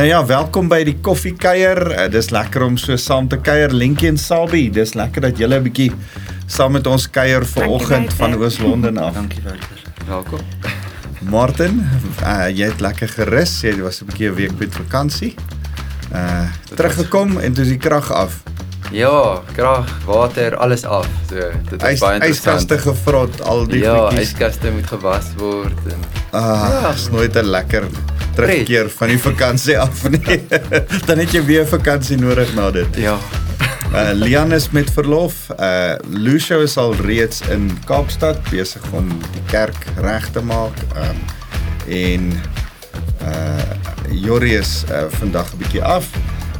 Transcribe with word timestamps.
Nou 0.00 0.08
ja, 0.08 0.20
welkom 0.24 0.64
by 0.64 0.78
die 0.88 0.94
koffiekuier. 1.04 1.78
Uh, 1.92 2.04
dis 2.08 2.30
lekker 2.32 2.62
om 2.64 2.78
so 2.80 2.94
saam 2.96 3.26
te 3.28 3.36
kuier, 3.36 3.68
Linkie 3.68 4.08
en 4.08 4.16
Sabie. 4.16 4.70
Dis 4.72 4.94
lekker 4.96 5.26
dat 5.26 5.36
julle 5.36 5.58
'n 5.58 5.62
bietjie 5.66 5.90
saam 6.46 6.72
met 6.72 6.86
ons 6.88 7.04
kuier 7.04 7.44
vanoggend 7.44 8.14
van 8.16 8.32
Oos-London 8.34 8.96
af. 8.96 9.12
Dankie 9.12 9.42
Wouter. 9.44 9.82
Welkom. 10.08 10.40
Martin, 11.20 11.84
uh, 12.24 12.48
jy 12.48 12.70
het 12.72 12.80
lekker 12.80 13.08
gerus. 13.08 13.60
Jy 13.60 13.76
was 13.82 14.00
'n 14.00 14.06
bietjie 14.06 14.30
'n 14.30 14.34
week 14.34 14.58
met 14.58 14.72
vakansie. 14.72 15.34
Uh 16.14 16.48
teruggekom 16.74 17.36
en 17.38 17.52
toe 17.52 17.64
is 17.64 17.68
die 17.68 17.76
krag 17.78 18.10
af. 18.10 18.40
Ja, 18.92 19.42
krag, 19.52 19.84
water, 20.06 20.56
alles 20.56 20.84
af. 20.84 21.06
So, 21.28 21.36
dit 21.70 21.82
is 21.82 22.00
baie 22.00 22.14
interessant. 22.14 22.30
Yskaste 22.30 22.78
gevrot 22.78 23.40
al 23.42 23.66
die 23.66 23.82
ja, 23.82 23.96
goedjies. 23.96 24.30
Ja, 24.30 24.48
yskaste 24.48 24.70
moet 24.72 24.86
gewas 24.86 25.26
word 25.36 25.92
en 25.92 26.00
Ah, 26.32 26.68
ja. 26.70 26.92
is 26.92 27.10
nooit 27.10 27.36
'n 27.36 27.44
lekker 27.44 27.84
terugkeer 28.34 28.90
van 28.90 29.08
die 29.12 29.18
vakansie 29.18 29.78
af 29.78 30.02
nie. 30.10 30.40
Dan 31.08 31.22
het 31.22 31.34
jy 31.34 31.44
weer 31.44 31.66
vakansie 31.68 32.18
nodig 32.20 32.54
na 32.54 32.70
dit. 32.74 33.00
Ja. 33.00 33.18
Uh 33.90 34.10
Lian 34.14 34.52
is 34.52 34.70
met 34.70 34.90
verlof. 34.94 35.48
Uh 35.58 35.96
Lucio 36.08 36.60
is 36.62 36.76
al 36.76 36.94
reeds 36.94 37.42
in 37.50 37.70
Kaapstad 37.84 38.38
besig 38.50 38.84
om 38.92 39.08
die 39.32 39.42
kerk 39.50 39.86
reg 39.98 40.30
te 40.30 40.42
maak. 40.42 40.76
Um 40.94 41.24
en 41.90 42.32
uh 43.26 43.72
Joris 44.10 44.84
uh 44.90 45.08
vandag 45.18 45.52
'n 45.54 45.58
bietjie 45.58 45.82
af. 45.82 46.06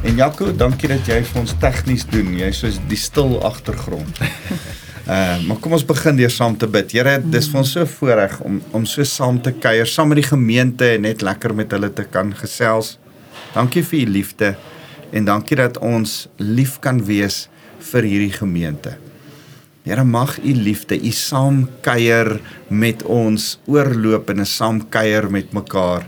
En 0.03 0.15
Jaco, 0.15 0.55
dankie 0.55 0.89
dat 0.89 1.05
jy 1.05 1.21
vir 1.23 1.39
ons 1.39 1.53
tegnies 1.61 2.05
doen. 2.09 2.33
Jy's 2.37 2.63
soos 2.63 2.79
die 2.89 2.97
stil 2.97 3.37
agtergrond. 3.45 4.17
Uh 5.11 5.41
maar 5.43 5.57
kom 5.59 5.73
ons 5.75 5.83
begin 5.83 6.15
deur 6.15 6.31
saam 6.31 6.53
te 6.55 6.67
bid. 6.71 6.93
Here, 6.95 7.17
dis 7.19 7.49
vir 7.51 7.59
ons 7.59 7.71
so 7.75 7.87
voorreg 7.97 8.37
om 8.47 8.61
om 8.77 8.85
so 8.87 9.03
saam 9.03 9.41
te 9.43 9.51
kuier 9.51 9.89
saam 9.89 10.13
met 10.13 10.21
die 10.21 10.29
gemeente 10.29 10.87
en 10.95 11.03
net 11.03 11.25
lekker 11.25 11.55
met 11.57 11.73
hulle 11.75 11.89
te 11.91 12.05
kan 12.07 12.31
gesels. 12.39 12.93
Dankie 13.51 13.83
vir 13.83 14.05
u 14.05 14.11
liefde 14.17 14.53
en 15.11 15.27
dankie 15.27 15.57
dat 15.59 15.81
ons 15.83 16.29
lief 16.39 16.77
kan 16.79 17.01
wees 17.03 17.47
vir 17.91 18.07
hierdie 18.07 18.37
gemeente. 18.37 18.95
Here 19.83 20.05
mag 20.05 20.37
u 20.39 20.53
liefde, 20.53 20.95
u 20.95 21.11
saam 21.11 21.65
kuier 21.83 22.37
met 22.69 23.03
ons 23.03 23.57
oorloop 23.65 24.29
en 24.29 24.39
'n 24.39 24.45
saam 24.45 24.79
kuier 24.89 25.27
met 25.31 25.51
mekaar 25.53 26.07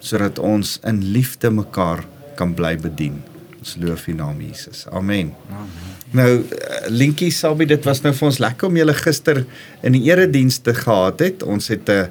sodat 0.00 0.38
ons 0.38 0.78
in 0.84 1.00
liefde 1.00 1.50
mekaar 1.50 2.04
kan 2.36 2.54
bly 2.54 2.76
bedien. 2.76 3.22
Ons 3.58 3.76
loof 3.80 4.08
U 4.08 4.12
naam 4.12 4.40
Jesus. 4.40 4.86
Amen. 4.92 5.32
Amen. 5.48 5.83
Nou 6.14 6.30
eh, 6.38 6.86
Linkie 6.94 7.32
Sabie, 7.34 7.66
dit 7.66 7.86
was 7.86 8.02
nou 8.04 8.12
vir 8.14 8.28
ons 8.28 8.38
lekker 8.42 8.70
om 8.70 8.78
julle 8.78 8.94
gister 8.94 9.42
in 9.82 9.96
die 9.96 10.04
eredienste 10.06 10.74
gehad 10.76 11.22
het. 11.24 11.42
Ons 11.42 11.68
het 11.72 11.90
'n 11.90 12.08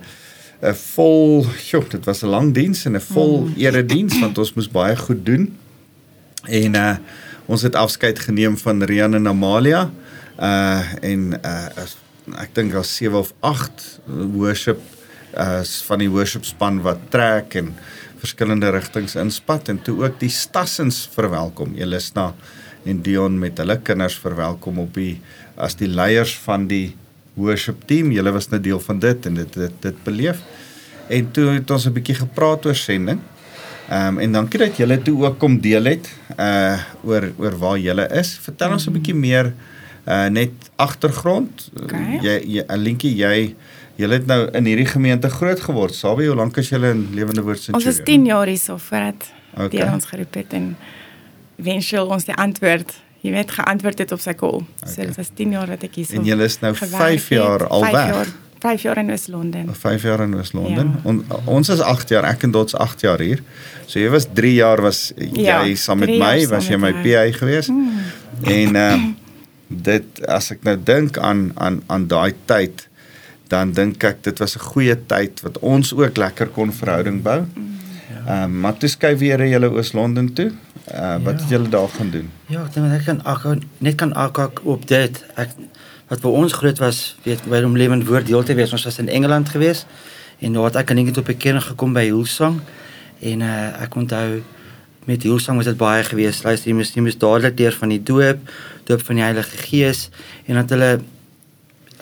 'n 0.63 0.75
vol, 0.95 1.45
joh, 1.71 1.83
dit 1.89 2.05
was 2.05 2.23
'n 2.23 2.27
lang 2.27 2.53
diens 2.53 2.85
en 2.85 2.95
'n 2.95 3.01
vol 3.01 3.45
mm. 3.45 3.53
erediens 3.57 4.19
want 4.19 4.37
ons 4.37 4.53
moes 4.53 4.69
baie 4.69 4.95
goed 4.95 5.25
doen. 5.25 5.57
En 6.47 6.75
uh 6.75 6.97
ons 7.45 7.61
het 7.61 7.75
afskeid 7.75 8.19
geneem 8.19 8.57
van 8.57 8.83
Rian 8.83 9.13
en 9.13 9.27
Amalia. 9.27 9.91
Uh 10.39 10.83
en 11.01 11.39
uh 11.43 11.67
ek 12.39 12.55
dink 12.55 12.71
daar's 12.71 12.95
7 12.95 13.19
of 13.19 13.33
8 13.39 13.99
worship 14.33 14.79
uh 15.37 15.63
van 15.63 15.99
die 15.99 16.09
worship 16.09 16.45
span 16.45 16.81
wat 16.81 16.97
trek 17.09 17.55
en 17.55 17.75
verskillende 18.17 18.69
rigtings 18.69 19.15
inspat 19.15 19.67
en 19.67 19.81
toe 19.81 20.03
ook 20.03 20.19
die 20.19 20.29
Stassens 20.29 21.09
verwelkom. 21.13 21.75
Elisna 21.75 22.33
en 22.85 23.01
Dion 23.01 23.39
met 23.39 23.57
hulle 23.57 23.77
kinders 23.81 24.17
verwelkom 24.19 24.79
op 24.83 24.93
die 24.93 25.19
as 25.55 25.75
die 25.79 25.87
leiers 25.87 26.35
van 26.45 26.67
die 26.67 26.95
worship 27.33 27.85
team. 27.89 28.11
Julle 28.11 28.31
was 28.31 28.49
nou 28.51 28.61
deel 28.61 28.79
van 28.79 28.99
dit 28.99 29.25
en 29.25 29.39
dit 29.41 29.53
dit, 29.53 29.77
dit 29.81 30.03
beleef. 30.03 30.41
En 31.07 31.31
toe 31.31 31.49
het 31.53 31.71
ons 31.71 31.85
'n 31.87 31.93
bietjie 31.93 32.15
gepraat 32.15 32.65
oor 32.65 32.75
sending. 32.75 33.19
Ehm 33.89 34.07
um, 34.07 34.19
en 34.19 34.31
dankie 34.31 34.59
dat 34.59 34.77
julle 34.77 35.01
toe 35.01 35.23
ook 35.25 35.37
kom 35.39 35.59
deel 35.61 35.83
het 35.83 36.09
uh 36.39 36.79
oor 37.03 37.31
oor 37.37 37.57
waar 37.57 37.77
julle 37.77 38.07
is. 38.09 38.37
Vertel 38.41 38.71
ons 38.71 38.87
'n 38.87 38.93
bietjie 38.93 39.15
meer 39.15 39.53
uh 40.07 40.27
net 40.27 40.51
agtergrond. 40.75 41.71
Okay. 41.83 42.19
Jy 42.21 42.63
'n 42.67 42.77
linkie 42.77 43.15
jy 43.15 43.55
Julle 43.95 44.17
het 44.17 44.25
nou 44.25 44.47
in 44.57 44.65
hierdie 44.65 44.87
gemeente 44.89 45.29
groot 45.29 45.59
geword. 45.61 45.93
Sabie, 45.93 46.25
hoe 46.27 46.37
lank 46.37 46.57
is 46.57 46.71
julle 46.73 46.89
in 46.95 47.05
Lewende 47.13 47.43
Woord 47.45 47.61
Centurion? 47.61 47.91
Ons 47.91 47.99
is 47.99 48.05
10 48.07 48.25
jaar 48.25 48.49
hierso 48.49 48.77
voordat 48.81 49.27
okay. 49.53 49.69
die 49.69 49.85
ons 49.85 50.07
geroep 50.09 50.33
het 50.39 50.55
en 50.57 50.71
wensel 51.55 52.07
ons 52.07 52.25
die 52.25 52.35
antwoord. 52.35 52.93
Jy 53.23 53.31
weet 53.31 53.51
geantwoord 53.51 53.97
het 54.03 54.11
op 54.11 54.19
sy 54.19 54.33
call. 54.35 54.63
Okay. 54.63 54.93
So 54.93 55.01
dit 55.01 55.15
was 55.15 55.29
10 55.33 55.51
jaar 55.51 55.67
dat 55.67 55.83
ek 55.83 55.95
hierso. 55.95 56.19
En 56.19 56.25
julle 56.27 56.43
is 56.43 56.59
nou 56.59 56.73
5 56.75 57.29
jaar 57.29 57.67
al 57.67 57.81
weg. 57.81 57.91
5 57.91 58.15
jaar. 58.15 58.31
5 58.63 58.81
jaar 58.81 58.97
in 58.97 59.11
Oos-London. 59.11 59.73
5 59.75 60.03
jaar 60.07 60.21
in 60.23 60.35
Oos-London. 60.35 60.93
Ja. 61.03 61.39
Ons 61.45 61.69
is 61.69 61.79
8 61.79 62.09
jaar, 62.09 62.23
ek 62.23 62.45
en 62.47 62.51
Dots 62.51 62.75
8 62.75 63.01
jaar 63.03 63.19
hier. 63.19 63.41
So 63.85 63.99
jy 63.99 64.11
was 64.11 64.27
3 64.33 64.53
jaar 64.53 64.81
was 64.83 65.11
ja, 65.15 65.61
jy 65.63 65.75
saam 65.79 65.99
met 66.03 66.13
my, 66.19 66.47
was 66.51 66.69
jy 66.71 66.79
my 66.79 66.93
PA 67.03 67.25
geweest. 67.39 67.73
Hmm. 67.73 67.99
En 68.41 68.81
uh 68.85 68.95
dit 69.73 70.19
as 70.29 70.51
ek 70.53 70.61
nou 70.67 70.75
dink 70.77 71.17
aan 71.17 71.47
aan 71.57 71.79
aan 71.89 72.03
daai 72.05 72.35
tyd 72.45 72.83
dan 73.49 73.71
dink 73.73 74.03
ek 74.05 74.23
dit 74.25 74.39
was 74.39 74.55
'n 74.55 74.65
goeie 74.69 74.95
tyd 75.07 75.41
wat 75.41 75.57
ons 75.59 75.93
ook 75.93 76.17
lekker 76.17 76.47
kon 76.47 76.73
verhouding 76.73 77.21
bou. 77.23 77.39
Ehm 77.39 78.27
ja. 78.27 78.43
um, 78.43 78.59
maar 78.59 78.77
toe 78.77 78.89
skuif 78.89 79.19
weer 79.19 79.41
jy 79.41 79.51
hulle 79.57 79.71
Oos-London 79.71 80.33
toe. 80.33 80.51
Uh, 80.91 81.15
wat 81.23 81.33
ja. 81.33 81.39
het 81.39 81.49
julle 81.49 81.69
daar 81.69 81.89
gaan 81.89 82.09
doen? 82.11 82.31
Ja, 82.51 82.65
ek 82.65 82.73
dink 82.75 82.91
ek 82.91 83.05
kan 83.05 83.21
ek 83.23 83.67
net 83.77 83.95
kan 83.95 84.11
akak 84.19 84.59
op 84.67 84.87
dit. 84.87 85.21
Ek 85.39 85.53
wat 86.11 86.19
vir 86.19 86.35
ons 86.35 86.53
groot 86.53 86.79
was, 86.83 87.15
weet 87.23 87.45
by 87.47 87.61
om 87.63 87.77
lewend 87.79 88.03
woord 88.07 88.27
deel 88.27 88.43
te 88.43 88.55
wees. 88.57 88.73
Ons 88.75 88.83
was 88.83 88.99
in 88.99 89.07
Engeland 89.07 89.49
gewees 89.49 89.85
en 90.43 90.53
daar 90.53 90.67
het 90.67 90.81
ek 90.83 90.91
aan 90.91 90.99
ding 90.99 91.13
tot 91.15 91.29
bekering 91.29 91.63
gekom 91.63 91.95
by 91.95 92.03
Hillsong 92.09 92.59
en 93.23 93.45
uh, 93.47 93.81
ek 93.85 93.95
onthou 93.95 94.43
met 95.07 95.23
Hillsong 95.23 95.59
was 95.59 95.71
dit 95.71 95.79
baie 95.79 96.03
gewees. 96.03 96.43
Luister, 96.43 96.67
jy 96.67 96.75
moes 96.75 96.91
jy 96.91 97.03
moes 97.05 97.19
dadelik 97.19 97.55
deur 97.57 97.75
van 97.79 97.95
die 97.95 98.03
doop, 98.03 98.43
doop 98.89 99.03
van 99.07 99.19
die 99.19 99.23
Heilige 99.23 99.63
Gees 99.63 100.09
en 100.45 100.59
dat 100.59 100.75
hulle 100.75 100.91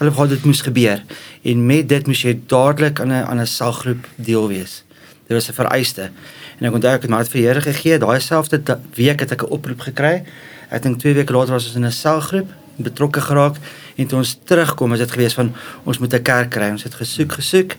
hulle 0.02 0.14
wou 0.18 0.26
dit 0.26 0.46
moes 0.50 0.64
gebeur 0.66 1.04
en 1.46 1.66
met 1.70 1.86
dit 1.90 2.08
moes 2.10 2.24
jy 2.26 2.34
dadelik 2.50 3.00
aan 3.00 3.14
'n 3.14 3.26
aan 3.30 3.42
'n 3.42 3.48
selgroep 3.48 4.08
deel 4.18 4.48
wees. 4.48 4.84
Dit 5.32 5.40
was 5.40 5.50
'n 5.50 5.62
vereiste. 5.64 6.12
En 6.60 6.68
ek 6.68 6.74
onthou 6.74 6.94
ek 6.94 7.02
het 7.02 7.10
my 7.10 7.16
hart 7.16 7.30
vir 7.30 7.42
Here 7.42 7.62
gegee. 7.62 7.98
Daai 7.98 8.20
selfde 8.20 8.62
week 8.94 9.20
het 9.20 9.32
ek 9.32 9.44
'n 9.44 9.50
oproep 9.50 9.80
gekry. 9.80 10.24
Ek 10.70 10.82
dink 10.82 11.00
2 11.00 11.14
weke 11.14 11.34
later 11.34 11.54
was 11.54 11.66
ons 11.68 11.76
in 11.76 11.86
'n 11.86 11.92
selgroep 11.92 12.50
betrokke 12.76 13.22
geraak 13.22 13.56
en 13.96 14.08
toe 14.08 14.18
ons 14.18 14.40
terugkom 14.44 14.94
is 14.94 15.00
dit 15.00 15.12
gewees 15.12 15.34
van 15.34 15.54
ons 15.84 15.98
moet 15.98 16.14
'n 16.14 16.22
kerk 16.22 16.50
kry. 16.50 16.70
Ons 16.70 16.84
het 16.84 16.94
gesoek 16.94 17.32
gesoek 17.32 17.72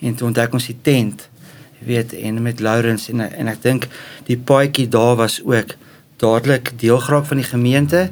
en 0.00 0.14
toe 0.14 0.26
ontdek 0.26 0.52
ons 0.52 0.66
die 0.66 0.76
tent. 0.82 1.28
Jy 1.78 1.86
weet 1.86 2.12
en 2.12 2.42
met 2.42 2.60
Lawrence 2.60 3.12
en 3.12 3.20
en 3.20 3.48
ek 3.48 3.62
dink 3.62 3.88
die 4.24 4.38
paadjie 4.38 4.88
daar 4.88 5.16
was 5.16 5.40
ook 5.44 5.74
dadelik 6.16 6.72
deel 6.76 6.98
geraak 6.98 7.26
van 7.26 7.36
die 7.36 7.46
gemeente 7.46 8.10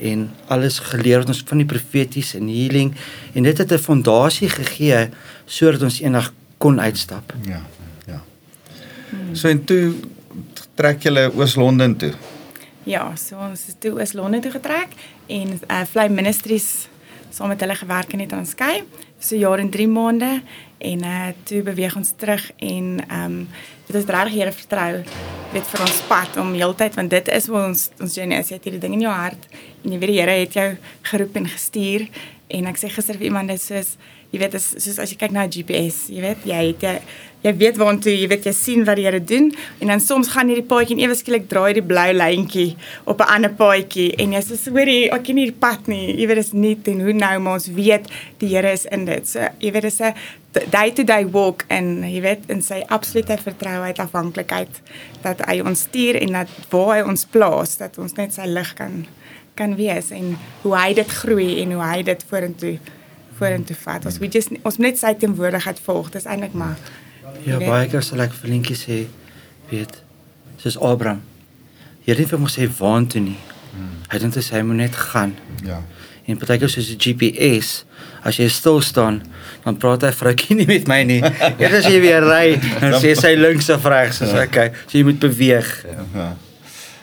en 0.00 0.30
alles 0.46 0.78
geleer 0.78 1.18
wat 1.18 1.28
ons 1.28 1.42
van 1.46 1.58
die 1.58 1.66
profeties 1.66 2.34
en 2.34 2.48
healing 2.48 2.94
en 3.34 3.42
dit 3.42 3.58
het 3.58 3.72
'n 3.72 3.78
fondasie 3.78 4.48
gegee 4.48 5.08
sodat 5.46 5.82
ons 5.82 6.00
eendag 6.00 6.32
kon 6.58 6.80
uitstap. 6.80 7.34
Ja. 7.42 7.62
Ja. 9.28 9.36
So 9.36 9.48
en 9.48 9.64
toe 9.64 9.94
trek 10.78 11.02
julle 11.02 11.28
Oos-London 11.34 11.96
toe. 11.96 12.12
Ja, 12.88 13.04
so 13.20 13.36
ons 13.36 13.66
het 13.68 13.80
toe 13.82 13.98
Oos-London 13.98 14.40
toe 14.44 14.54
getrek 14.54 14.94
en 15.26 15.58
uh, 15.58 15.82
Fly 15.90 16.08
Ministries 16.12 16.88
saam 17.30 17.52
met 17.52 17.60
hulle 17.60 17.76
gewerk 17.76 18.12
in 18.16 18.28
Transkei 18.28 18.82
so 19.20 19.36
jaar 19.36 19.58
en 19.58 19.70
3 19.70 19.88
maande 19.88 20.42
en 20.78 21.04
uh, 21.04 21.28
toe 21.44 21.62
beweeg 21.62 21.96
ons 21.96 22.12
terug 22.16 22.50
en 22.56 22.86
ehm 23.08 23.24
um, 23.24 23.48
dit 23.88 23.96
is 23.96 24.04
regtig 24.04 24.34
Here 24.36 24.52
vertrou 24.52 25.02
weet 25.52 25.68
vir 25.72 25.80
ons 25.80 26.00
pad 26.08 26.36
om 26.36 26.52
heeltyd 26.52 26.94
want 26.94 27.10
dit 27.10 27.28
is 27.32 27.46
wat 27.48 27.68
ons 27.70 27.84
ons 28.04 28.16
journey 28.20 28.38
is 28.38 28.50
jy 28.50 28.58
het 28.58 28.66
hierdie 28.68 28.82
ding 28.82 28.98
in 28.98 29.06
jou 29.06 29.12
hart 29.12 29.48
en 29.82 29.92
jy 29.92 29.98
weet 29.98 30.12
die 30.12 30.18
Here 30.20 30.36
het 30.42 30.58
jou 30.58 30.68
geroep 31.10 31.38
en 31.40 31.48
gestuur 31.48 32.04
en 32.58 32.68
ek 32.68 32.80
sê 32.80 32.92
gister 32.92 33.16
vir 33.16 33.30
iemand 33.30 33.52
dit 33.52 33.62
soos 33.62 33.96
jy 34.32 34.42
weet 34.42 34.54
is 34.58 34.74
soos 34.76 34.98
as 35.00 35.12
jy 35.12 35.16
kyk 35.16 35.32
na 35.32 35.46
'n 35.46 35.52
GPS 35.52 36.08
jy 36.12 36.20
weet 36.20 36.44
jy 36.44 36.60
het 36.68 36.82
jy, 36.84 36.94
jy 37.46 37.52
weet 37.56 37.76
waartoe 37.80 38.12
jy 38.12 38.26
weet 38.28 38.44
jy 38.44 38.52
sien 38.52 38.84
wat 38.84 38.98
die 38.98 39.06
Here 39.06 39.20
doen 39.24 39.52
en 39.80 39.88
dan 39.88 40.00
soms 40.04 40.28
gaan 40.34 40.50
hierdie 40.50 40.66
paadjie 40.68 40.96
en 40.96 41.02
ewe 41.06 41.14
skielik 41.16 41.46
draai 41.48 41.72
die 41.78 41.84
blou 41.86 42.12
lyntjie 42.12 42.76
op 43.06 43.20
'n 43.20 43.30
ander 43.34 43.52
paadjie 43.56 44.12
en 44.18 44.32
jy 44.32 44.42
sê 44.42 44.58
hoorie 44.68 45.08
ek 45.14 45.24
ken 45.24 45.40
hierdie 45.40 45.60
pad 45.60 45.88
nie. 45.88 46.16
Jy 46.20 46.26
weet 46.26 46.38
is 46.38 46.52
nie 46.52 46.76
en 46.84 47.00
hoe 47.00 47.12
nou 47.12 47.38
maar 47.38 47.54
ons 47.54 47.68
weet 47.68 48.04
die 48.38 48.48
Here 48.48 48.72
is 48.72 48.84
in 48.84 49.04
dit. 49.04 49.28
So 49.28 49.40
jy 49.60 49.72
weet 49.72 49.82
dis 49.82 50.00
'n 50.00 50.14
day 50.70 50.90
to 50.90 51.04
day 51.04 51.24
walk 51.24 51.64
en 51.68 52.02
jy 52.02 52.20
weet 52.20 52.42
in 52.48 52.62
sy 52.62 52.82
absolute 52.88 53.38
vertrouheid 53.38 53.98
afhanklikheid 53.98 54.82
dat 55.22 55.40
hy 55.46 55.60
ons 55.60 55.80
stuur 55.80 56.20
en 56.20 56.32
dat 56.32 56.48
waar 56.70 56.96
hy 56.96 57.02
ons 57.08 57.24
plaas 57.24 57.76
dat 57.76 57.98
ons 57.98 58.12
net 58.12 58.32
sy 58.34 58.46
lig 58.46 58.74
kan 58.74 59.06
kan 59.54 59.74
wees 59.76 60.10
en 60.10 60.36
hoe 60.62 60.76
hy 60.76 60.94
dit 60.94 61.08
groei 61.08 61.62
en 61.62 61.72
hoe 61.72 61.82
hy 61.82 62.02
dit 62.02 62.24
vorentoe 62.28 62.78
vorentoe 63.38 63.76
vat. 63.84 64.06
Ons 64.08 64.18
moet 64.22 64.32
just 64.32 64.54
ons 64.62 64.78
moet 64.78 64.90
net 64.90 64.98
sy 65.00 65.14
teenwoordigheid 65.14 65.80
volg. 65.86 66.10
Dis 66.14 66.26
eintlik 66.26 66.56
maar 66.58 66.76
Ja, 67.46 67.58
baie 67.60 67.88
keer 67.90 68.04
sal 68.04 68.22
ek 68.24 68.34
vir 68.40 68.50
Linkie 68.52 68.76
sê, 68.78 69.02
weet, 69.70 70.00
soos 70.60 70.78
Abraham. 70.84 71.22
Hier 72.06 72.18
het 72.18 72.30
vir 72.30 72.40
hom 72.40 72.48
sê 72.50 72.66
waant 72.78 73.12
toe 73.12 73.22
nie. 73.22 73.36
Hmm. 73.74 73.98
Hy 74.10 74.20
dink 74.22 74.38
hy 74.38 74.62
moet 74.64 74.80
net 74.80 74.96
gaan. 74.96 75.36
Ja. 75.66 75.82
En 76.28 76.36
partykeer 76.40 76.68
soos 76.68 76.90
'n 76.92 77.00
GPS, 77.00 77.84
as 78.24 78.36
jy 78.36 78.48
stil 78.48 78.80
staan, 78.80 79.22
dan 79.64 79.76
praat 79.76 80.02
hy 80.02 80.12
vroukie 80.12 80.56
nie 80.56 80.66
met 80.66 80.88
my 80.88 81.02
nie. 81.02 81.22
Eers 81.60 81.84
as 81.84 81.86
jy 81.88 82.00
weer 82.00 82.24
ry, 82.24 82.58
dan 82.80 82.98
sê 83.02 83.14
sy 83.16 83.34
links 83.36 83.70
of 83.70 83.84
regs, 83.84 84.18
so 84.18 84.42
okay, 84.42 84.72
so 84.86 84.98
jy 84.98 85.04
moet 85.04 85.20
beweeg. 85.20 85.84
Ja. 86.14 86.36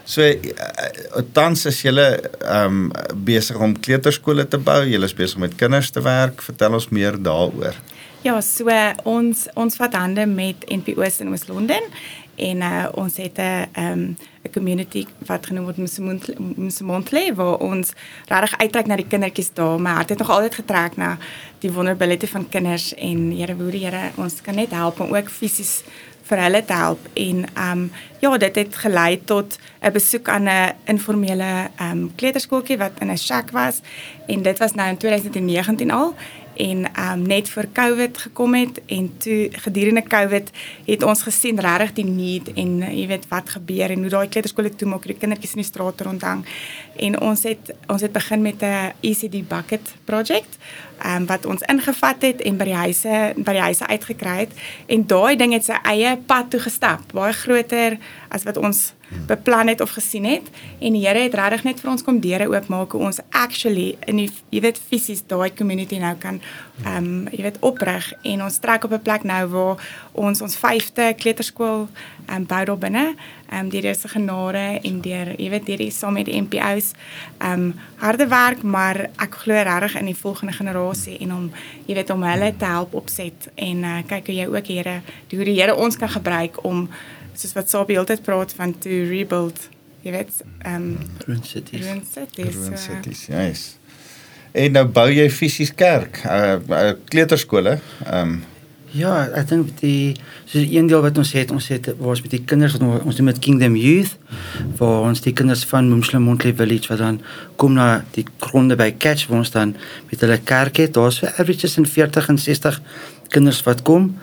So 0.05 0.21
uh, 0.21 1.21
tans 1.33 1.65
is 1.65 1.81
julle 1.81 2.05
ehm 2.45 2.91
um, 2.91 2.91
besig 3.25 3.57
om 3.57 3.73
kleuterskole 3.73 4.45
te 4.47 4.57
bou. 4.61 4.83
Julle 4.85 5.09
is 5.09 5.17
besig 5.17 5.41
met 5.41 5.55
kinders 5.57 5.89
te 5.89 6.01
werk. 6.05 6.43
Vertel 6.45 6.77
ons 6.77 6.89
meer 6.93 7.17
daaroor. 7.17 7.77
Ja, 8.25 8.37
so 8.41 8.69
ons 9.03 9.47
ons 9.53 9.75
vat 9.81 9.97
hande 9.97 10.25
met 10.29 10.65
NPO's 10.69 11.19
in 11.21 11.33
Oos-London 11.33 11.89
en 12.35 12.63
uh, 12.65 12.85
ons 12.93 13.17
het 13.17 13.37
'n 13.37 13.69
um, 13.79 14.17
'n 14.43 14.51
community 14.51 15.05
wat 15.25 15.45
genoem 15.45 15.63
word 15.63 15.77
Msemontle 16.57 17.33
waar 17.35 17.57
ons 17.57 17.93
regtig 18.27 18.57
uittrek 18.57 18.87
na 18.87 18.95
die 18.95 19.07
kindertjies 19.07 19.53
daar 19.53 19.79
maar 19.79 19.99
het 19.99 20.07
dit 20.07 20.17
nog 20.17 20.29
altyd 20.29 20.55
getrek 20.55 20.97
na 20.97 21.17
die 21.59 21.71
wonderbilite 21.71 22.27
van 22.27 22.49
kinders 22.49 22.93
en 22.93 23.31
Here 23.31 23.55
woorde 23.55 23.77
Here 23.77 24.11
ons 24.15 24.41
kan 24.41 24.55
net 24.55 24.71
help 24.71 24.99
om 24.99 25.15
ook 25.15 25.29
fisies 25.29 25.83
vir 26.25 26.41
hulle 26.41 26.65
te 26.65 26.73
help. 26.73 27.07
En 27.13 27.45
ehm 27.53 27.71
um, 27.71 27.91
ja 28.19 28.37
dit 28.37 28.55
het 28.55 28.75
gelei 28.75 29.21
tot 29.23 29.57
'n 29.81 29.91
besoek 29.91 30.29
aan 30.29 30.47
'n 30.49 30.73
informele 30.85 31.69
ehm 31.75 31.91
um, 31.91 32.15
kleuterskooltjie 32.15 32.77
wat 32.77 32.91
in 32.99 33.11
'n 33.11 33.17
shack 33.17 33.51
was. 33.51 33.81
En 34.27 34.41
dit 34.41 34.57
was 34.57 34.73
nou 34.73 34.89
in 34.89 34.97
2019 34.97 35.91
al. 35.91 36.15
En 36.55 36.85
um 37.11 37.21
net 37.21 37.49
voor 37.49 37.65
Covid 37.71 38.17
gekom 38.17 38.53
het 38.53 38.81
en 38.85 39.17
toe 39.17 39.49
gedurende 39.51 40.03
Covid 40.03 40.49
het 40.85 41.03
ons 41.03 41.21
gesien 41.21 41.59
regtig 41.59 41.93
die 41.93 42.05
need 42.05 42.53
en 42.53 42.81
uh, 42.81 42.91
jy 42.99 43.07
weet 43.07 43.27
wat 43.27 43.49
gebeur 43.49 43.91
en 43.91 43.99
hoe 43.99 44.09
daai 44.09 44.29
kleuterskole 44.29 44.71
toe 44.75 44.87
maak 44.87 45.03
die 45.03 45.17
kindertjies 45.19 45.55
in 45.57 45.63
die 45.63 45.67
straat 45.67 46.01
rondhang. 46.01 46.45
En 46.95 47.19
ons 47.21 47.43
het 47.43 47.73
ons 47.91 48.01
het 48.01 48.11
begin 48.11 48.41
met 48.41 48.63
'n 48.63 48.93
ECD 49.01 49.47
bucket 49.47 49.95
project 50.05 50.57
um 51.03 51.25
wat 51.25 51.45
ons 51.45 51.61
ingevat 51.71 52.21
het 52.21 52.41
en 52.41 52.57
by 52.57 52.67
die 52.69 52.77
huise 52.77 53.15
by 53.35 53.57
die 53.57 53.65
huise 53.67 53.87
uitgekry 53.87 54.35
het. 54.45 54.51
En 54.85 55.07
daai 55.07 55.35
ding 55.35 55.53
het 55.53 55.65
sy 55.67 55.79
eie 55.83 56.15
pad 56.27 56.49
toe 56.53 56.59
gestap 56.59 57.13
baie 57.13 57.33
groter 57.33 57.97
as 58.29 58.45
wat 58.47 58.57
ons 58.57 58.93
beplan 59.27 59.67
het 59.67 59.81
of 59.81 59.95
gesien 59.95 60.25
het. 60.25 60.49
En 60.79 60.93
die 60.93 61.05
Here 61.07 61.19
het 61.27 61.33
regtig 61.37 61.63
net 61.63 61.81
vir 61.81 61.91
ons 61.91 62.03
kom 62.03 62.19
deure 62.19 62.47
oopmaak 62.49 62.91
hoe 62.91 63.01
ons 63.09 63.19
actually 63.29 63.95
in 64.09 64.23
die 64.23 64.29
jy 64.49 64.63
weet 64.65 64.79
fisies 64.89 65.23
daai 65.27 65.53
community 65.53 65.99
nou 66.01 66.15
kan 66.19 66.41
ehm 66.83 66.97
um, 66.97 67.27
jy 67.31 67.41
weet 67.41 67.59
oprig 67.59 68.13
en 68.21 68.43
ons 68.43 68.57
trek 68.59 68.83
op 68.83 68.91
'n 68.91 69.01
plek 69.01 69.23
nou 69.23 69.47
waar 69.47 69.75
ons 70.11 70.41
ons 70.41 70.55
5de 70.55 71.15
kleuterskool 71.15 71.87
ehm 72.25 72.35
um, 72.35 72.45
bou 72.45 72.65
daar 72.65 72.77
binne 72.77 73.15
ehm 73.49 73.59
um, 73.59 73.69
deur 73.69 73.95
se 73.95 74.07
genade 74.07 74.79
en 74.81 75.01
deur 75.01 75.27
jy 75.37 75.49
weet 75.49 75.65
deur 75.65 75.77
die 75.77 75.91
saam 75.91 76.13
met 76.13 76.25
die 76.25 76.41
MPO's 76.41 76.91
ehm 77.37 77.51
um, 77.51 77.73
harde 77.95 78.27
werk 78.27 78.63
maar 78.63 79.09
ek 79.15 79.35
glo 79.35 79.53
regtig 79.53 79.95
in 79.95 80.05
die 80.05 80.17
volgende 80.17 80.53
generasie 80.53 81.17
en 81.17 81.33
om 81.33 81.51
jy 81.85 81.95
weet 81.95 82.09
om 82.09 82.23
hulle 82.23 82.53
te 82.57 82.65
help 82.65 82.93
opset 82.93 83.47
en 83.55 83.83
uh, 83.83 84.01
kyk 84.07 84.25
hoe 84.25 84.35
jy 84.35 84.47
ook 84.47 84.67
Here 84.67 85.01
hoe 85.29 85.45
die 85.45 85.61
Here 85.61 85.75
ons 85.75 85.97
kan 85.97 86.09
gebruik 86.09 86.63
om 86.63 86.89
soos 87.33 87.53
wat 87.53 87.69
Sabie 87.69 87.99
altyd 87.99 88.23
praat 88.23 88.53
van 88.53 88.77
to 88.79 88.89
rebuild 88.89 89.69
jy 90.01 90.11
weet 90.11 90.43
ehm 90.59 90.75
um, 90.75 90.97
Ruin 91.25 91.43
cities. 91.43 91.85
Ruin 91.85 92.05
cities. 92.11 92.53
So. 92.53 92.75
cities. 92.75 93.25
Ja. 93.25 93.47
Yes. 93.47 93.77
En 94.55 94.71
nou 94.71 94.85
bou 94.87 95.07
jy 95.11 95.27
fisies 95.33 95.73
kerk, 95.75 96.21
uh, 96.23 96.57
uh 96.71 96.91
kleuterskole. 97.11 97.79
Ehm 98.05 98.35
um, 98.35 98.43
Ja, 98.95 99.25
ek 99.35 99.49
dink 99.49 99.71
die 99.81 100.13
so 100.47 100.61
een 100.61 100.85
deel 100.87 101.01
wat 101.03 101.17
ons 101.19 101.33
het, 101.35 101.49
ons 101.51 101.65
het 101.67 101.89
waar 101.97 102.13
ons 102.13 102.21
met 102.23 102.31
die 102.31 102.45
kinders 102.47 102.77
wat 102.77 102.85
ons, 102.95 103.17
doen 103.17 103.27
met 103.27 103.41
Kingdom 103.43 103.75
Youth 103.75 104.13
waar 104.79 105.09
ons 105.09 105.19
die 105.25 105.33
kinders 105.35 105.65
van 105.67 105.89
Mumslemontle 105.91 106.53
Village 106.55 106.87
wat 106.93 107.01
dan 107.03 107.17
kom 107.59 107.75
na 107.75 108.05
die 108.15 108.23
gronde 108.39 108.77
by 108.79 108.93
Catch 108.95 109.27
waar 109.27 109.41
ons 109.41 109.51
dan 109.51 109.73
met 110.07 110.23
hulle 110.23 110.39
kerk 110.47 110.79
het. 110.79 110.93
Daar's 110.95 111.19
vir 111.19 111.33
averages 111.33 111.75
in 111.81 111.89
40 111.91 112.31
en 112.31 112.39
60 112.39 112.79
kinders 113.35 113.59
wat 113.67 113.83
kom 113.83 114.13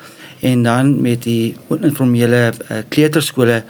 en 0.41 0.65
dan 0.65 0.95
met 1.05 1.29
die 1.29 1.53
informele 1.83 2.47
uh, 2.49 2.81
kleuterskole 2.89 3.61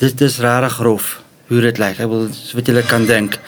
dis 0.00 0.16
dis 0.16 0.40
regtig 0.40 0.80
grof 0.80 1.18
hoe 1.52 1.66
dit 1.68 1.78
lyk. 1.78 2.00
Ek 2.00 2.08
wil 2.10 2.28
wat 2.28 2.66
julle 2.66 2.82
kan 2.88 3.06
dink 3.06 3.38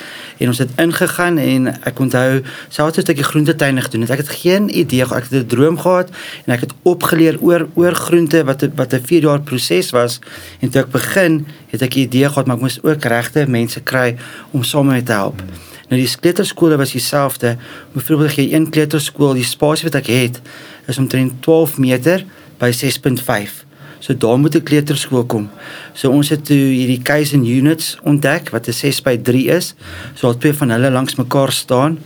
en 0.42 0.50
ons 0.50 0.58
het 0.58 0.70
ingegaan 0.82 1.38
en 1.38 1.68
ek 1.86 2.00
onthou 2.02 2.42
selfs 2.68 2.98
'n 2.98 3.04
stukkie 3.06 3.24
groentetuin 3.24 3.82
gedoen 3.82 4.00
het. 4.00 4.10
Ek 4.10 4.22
het 4.24 4.32
geen 4.42 4.68
idee 4.68 5.02
ek 5.02 5.30
het 5.30 5.32
'n 5.32 5.46
droom 5.46 5.78
gehad 5.78 6.10
en 6.46 6.54
ek 6.54 6.60
het 6.60 6.72
opgeleer 6.82 7.38
oor 7.40 7.68
oor 7.74 7.94
groente 7.94 8.44
wat 8.44 8.66
wat 8.74 8.92
'n 8.92 9.06
4 9.06 9.22
jaar 9.22 9.40
proses 9.40 9.90
was 9.90 10.18
en 10.60 10.70
toe 10.70 10.82
ek 10.82 10.90
begin 10.90 11.46
het 11.70 11.82
ek 11.82 11.94
'n 11.94 11.98
idee 11.98 12.28
gehad 12.28 12.46
maar 12.46 12.56
ek 12.56 12.62
moes 12.62 12.82
ook 12.82 13.04
regte 13.04 13.46
mense 13.48 13.80
kry 13.80 14.16
om 14.50 14.62
saam 14.62 14.86
met 14.86 15.06
te 15.06 15.12
help. 15.12 15.42
Nou 15.88 16.00
die 16.00 16.16
kleuterskole 16.20 16.76
was 16.76 16.92
dieselfde. 16.92 17.56
Byvoorbeeld 17.92 18.34
jy 18.34 18.52
een 18.52 18.70
kleuterskool, 18.70 19.34
die 19.34 19.44
spasie 19.44 19.84
wat 19.84 19.94
ek 19.94 20.06
het 20.06 20.40
is 20.86 20.98
omtrent 20.98 21.42
12 21.42 21.78
meter 21.78 22.24
by 22.58 22.72
6.5. 22.72 23.63
So 24.04 24.16
daar 24.16 24.38
moet 24.38 24.54
'n 24.54 24.62
kleuterskool 24.62 25.24
kom. 25.24 25.50
So 25.92 26.10
ons 26.10 26.28
het 26.28 26.44
toe 26.44 26.56
hierdie 26.56 27.02
Kaizen 27.02 27.46
units 27.46 27.96
ontdek 28.02 28.50
wat 28.50 28.68
'n 28.68 28.72
6 28.72 29.02
by 29.02 29.16
3 29.16 29.46
is. 29.48 29.74
So 30.14 30.26
al 30.26 30.36
twee 30.36 30.52
van 30.52 30.70
hulle 30.70 30.90
langs 30.90 31.14
mekaar 31.14 31.52
staan. 31.52 31.98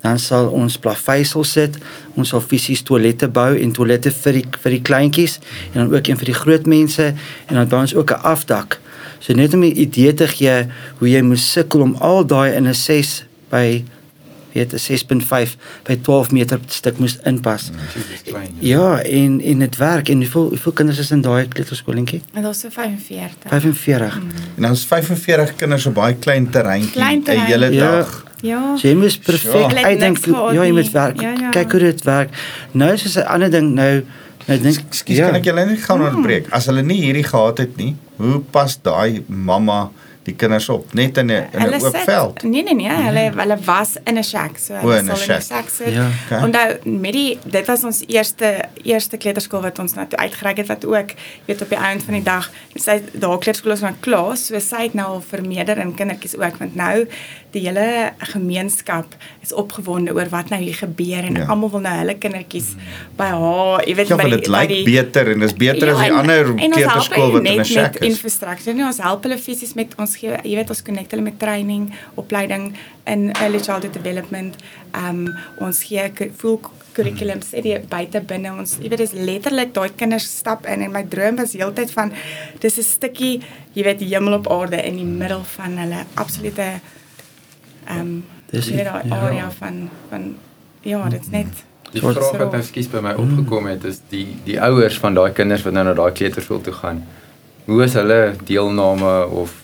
Dan 0.00 0.18
sal 0.18 0.48
ons 0.48 0.78
plaveisel 0.78 1.44
sit. 1.44 1.78
Ons 2.14 2.28
sal 2.28 2.40
fisies 2.40 2.82
toilette 2.82 3.28
bou 3.28 3.58
en 3.58 3.72
toilette 3.72 4.10
vir 4.10 4.32
die 4.32 4.46
vir 4.62 4.70
die 4.70 4.82
kleintjies 4.82 5.38
en 5.72 5.80
dan 5.80 5.94
ook 5.94 6.06
een 6.06 6.18
vir 6.18 6.26
die 6.26 6.40
groot 6.42 6.66
mense 6.66 7.14
en 7.46 7.54
dan 7.54 7.68
bou 7.68 7.80
ons 7.80 7.94
ook 7.94 8.10
'n 8.10 8.22
afdak. 8.22 8.80
So 9.18 9.32
net 9.32 9.54
om 9.54 9.60
'n 9.60 9.78
idee 9.78 10.14
te 10.14 10.28
gee 10.28 10.66
hoe 10.98 11.08
jy 11.08 11.22
moet 11.22 11.38
sukkel 11.38 11.80
om 11.80 11.94
al 11.94 12.26
daai 12.26 12.54
in 12.54 12.66
'n 12.66 12.74
6 12.74 13.24
by 13.48 13.84
weet 14.54 14.72
'n 14.72 14.78
6.5 14.78 15.56
by 15.82 15.96
12 16.02 16.30
meter 16.30 16.58
stuk 16.66 16.98
moes 16.98 17.18
inpas. 17.24 17.70
Ja, 18.58 19.00
en 19.02 19.40
en 19.40 19.58
dit 19.58 19.76
werk 19.76 20.08
en 20.08 20.16
hoeveel 20.16 20.48
hoeveel 20.48 20.72
kinders 20.72 20.98
is 20.98 21.10
in 21.10 21.20
daai 21.20 21.48
kleuterskoolentjie? 21.48 22.22
En 22.32 22.42
daar's 22.42 22.60
so 22.60 22.68
45. 22.70 23.36
45. 23.48 24.14
Mm. 24.20 24.28
en 24.56 24.62
dan 24.62 24.72
is 24.72 24.84
45 24.84 25.54
kinders 25.56 25.86
op 25.86 25.94
baie 25.94 26.14
klein 26.14 26.50
terreintjie 26.50 26.92
Klein 26.92 27.22
'n 27.26 27.38
hele 27.38 27.70
Ja. 27.72 27.90
dag. 27.90 28.24
Ja. 28.40 28.76
So 28.76 28.88
jy 28.88 28.94
moet 28.94 29.20
perfek 29.22 29.70
Ja. 29.70 29.84
uitdink 29.84 30.18
gehad 30.18 30.52
ja, 30.54 30.62
jy 30.64 30.72
moet 30.72 30.90
werk. 30.90 31.20
Ja, 31.20 31.32
ja. 31.40 31.50
Kyk 31.50 31.70
hoe 31.70 31.80
dit 31.80 32.02
werk. 32.04 32.28
Nou 32.72 32.92
is 32.92 33.02
dit 33.02 33.14
'n 33.14 33.26
ander 33.26 33.50
ding 33.50 33.74
nou 33.74 34.02
nou 34.46 34.60
dink 34.60 34.76
Ekskuus, 34.78 35.16
ja. 35.16 35.26
kan 35.26 35.34
ek 35.34 35.44
julle 35.44 35.64
net 35.64 35.78
gou 35.82 35.98
Hmm. 35.98 36.06
onderbreek? 36.06 36.46
As 36.50 36.66
hulle 36.66 36.82
nie 36.82 37.00
hierdie 37.02 37.22
gehad 37.24 37.58
het 37.58 37.76
nie, 37.76 37.96
hoe 38.16 38.38
pas 38.50 38.78
daai 38.82 39.22
mamma 39.26 39.90
die 40.24 40.34
kinders 40.34 40.68
op 40.68 40.92
net 40.94 41.16
in 41.18 41.26
'n 41.26 41.30
in 41.30 41.48
'n 41.70 41.74
oop 41.74 41.80
sit- 41.94 42.04
veld? 42.04 42.42
Nee 42.42 42.62
nee 42.62 42.74
nee, 42.74 42.88
hulle 42.88 43.32
hulle 43.36 43.58
was 43.64 43.96
in 44.04 44.16
'n 44.18 44.22
shack. 44.24 44.58
So 44.58 44.74
O, 44.74 44.78
hulle 44.78 44.94
sal 44.96 45.04
in 45.04 45.12
'n 45.12 45.16
shack. 45.16 45.42
shack 45.42 45.68
sit. 45.68 45.92
Ja. 45.92 46.08
Okay. 46.26 46.42
Onthou 46.44 46.90
met 47.00 47.12
die 47.12 47.38
dit 47.44 47.66
was 47.66 47.84
ons 47.84 48.02
eerste 48.06 48.64
eerste 48.82 49.16
kleuterskool 49.16 49.60
wat 49.62 49.78
ons 49.78 49.94
nou 49.94 50.06
uitgereik 50.10 50.56
het 50.56 50.66
wat 50.66 50.84
ook 50.84 51.10
weet 51.44 51.62
op 51.62 51.68
die 51.68 51.78
einde 51.78 52.04
van 52.04 52.14
die 52.14 52.22
dag 52.22 52.50
sy 52.74 53.00
daar 53.12 53.38
kleuterskool 53.38 53.72
is 53.72 53.80
nou 53.80 53.94
klaar, 54.00 54.36
so 54.36 54.58
sy 54.58 54.82
het 54.82 54.94
nou 54.94 55.06
al 55.06 55.20
vermeerder 55.28 55.78
in 55.78 55.94
kindertjies 55.94 56.36
ook 56.36 56.56
want 56.58 56.74
nou 56.74 57.06
die 57.54 57.62
hele 57.68 58.12
gemeenskap 58.32 59.14
is 59.44 59.52
opgewonde 59.54 60.12
oor 60.16 60.28
wat 60.32 60.50
nou 60.52 60.60
hier 60.62 60.74
gebeur 60.74 61.24
en 61.24 61.34
Ja. 61.34 61.40
ja. 61.44 61.46
almal 61.52 61.70
wil 61.70 61.80
nou 61.84 61.94
hulle 61.98 62.14
kindertjies 62.18 62.74
by 63.18 63.30
haar, 63.32 63.84
jy 63.86 63.94
weet 63.98 64.08
Ja, 64.12 64.16
by 64.16 64.24
die 64.28 64.30
dit 64.36 64.46
by 64.50 64.52
lyk 64.56 64.68
die- 64.68 64.84
beter 64.84 65.30
en 65.32 65.40
dis 65.40 65.52
beter 65.54 65.90
as 65.94 65.98
die 66.02 66.10
en- 66.10 66.18
ander 66.18 66.44
kleuterskool 66.54 67.32
wat 67.32 67.46
in 67.46 67.60
'n 67.60 67.64
shack 67.64 67.96
is. 68.00 68.08
infrastruktuur. 68.14 68.74
Nee, 68.74 68.84
ons 68.86 68.98
help 68.98 69.22
hulle 69.22 69.38
fisies 69.38 69.74
met 69.74 69.94
ons 69.98 70.16
gee, 70.16 70.36
jy 70.44 70.54
weet 70.56 70.68
ons 70.70 70.82
connect 70.82 71.10
hulle 71.10 71.22
met 71.22 71.38
training, 71.38 71.92
opleiding 72.16 72.74
in 73.06 73.30
early 73.42 73.58
childhood 73.60 73.92
development. 73.92 74.56
Um 74.94 75.28
ons 75.60 75.82
gee 75.84 76.10
full 76.36 76.60
curriculums 76.94 77.46
sê 77.52 77.60
die 77.62 77.78
buite 77.88 78.20
binne 78.20 78.52
ons 78.58 78.78
jy 78.80 78.88
weet 78.88 78.98
dis 78.98 79.12
letterlik 79.12 79.72
daai 79.74 79.90
kinders 79.96 80.36
stap 80.38 80.66
in 80.66 80.80
en 80.82 80.92
my 80.92 81.02
droom 81.02 81.36
was 81.36 81.52
heeltyd 81.52 81.90
van 81.90 82.12
dis 82.60 82.78
'n 82.78 82.82
stukkie 82.82 83.40
jy 83.74 83.82
weet 83.82 83.98
die 83.98 84.08
hemel 84.14 84.34
op 84.34 84.46
aarde 84.50 84.76
in 84.86 84.96
die 84.96 85.04
middel 85.04 85.42
van 85.56 85.76
hulle 85.76 86.04
absolute 86.14 86.80
um 87.90 88.24
Dis 88.50 88.66
dis 88.70 88.84
daai 88.86 89.08
ja. 89.08 89.16
area 89.16 89.50
van 89.50 89.88
van 90.10 90.34
ja, 90.82 91.08
dit's 91.08 91.30
net 91.32 91.64
Die 91.94 92.02
vraag 92.02 92.38
wat 92.38 92.54
nou 92.56 92.62
skies 92.66 92.88
by 92.90 93.00
my 93.04 93.12
opgekom 93.22 93.68
het 93.70 93.84
is 93.86 94.00
die 94.10 94.26
die 94.46 94.56
ouers 94.62 94.96
van 94.98 95.14
daai 95.14 95.30
kinders 95.32 95.62
wat 95.66 95.76
nou 95.76 95.84
na 95.86 95.92
daai 95.94 96.10
kleuterskool 96.12 96.62
toe 96.66 96.74
gaan. 96.74 97.04
Hoe 97.68 97.84
is 97.84 97.94
hulle 97.94 98.34
deelname 98.48 99.12
of 99.42 99.60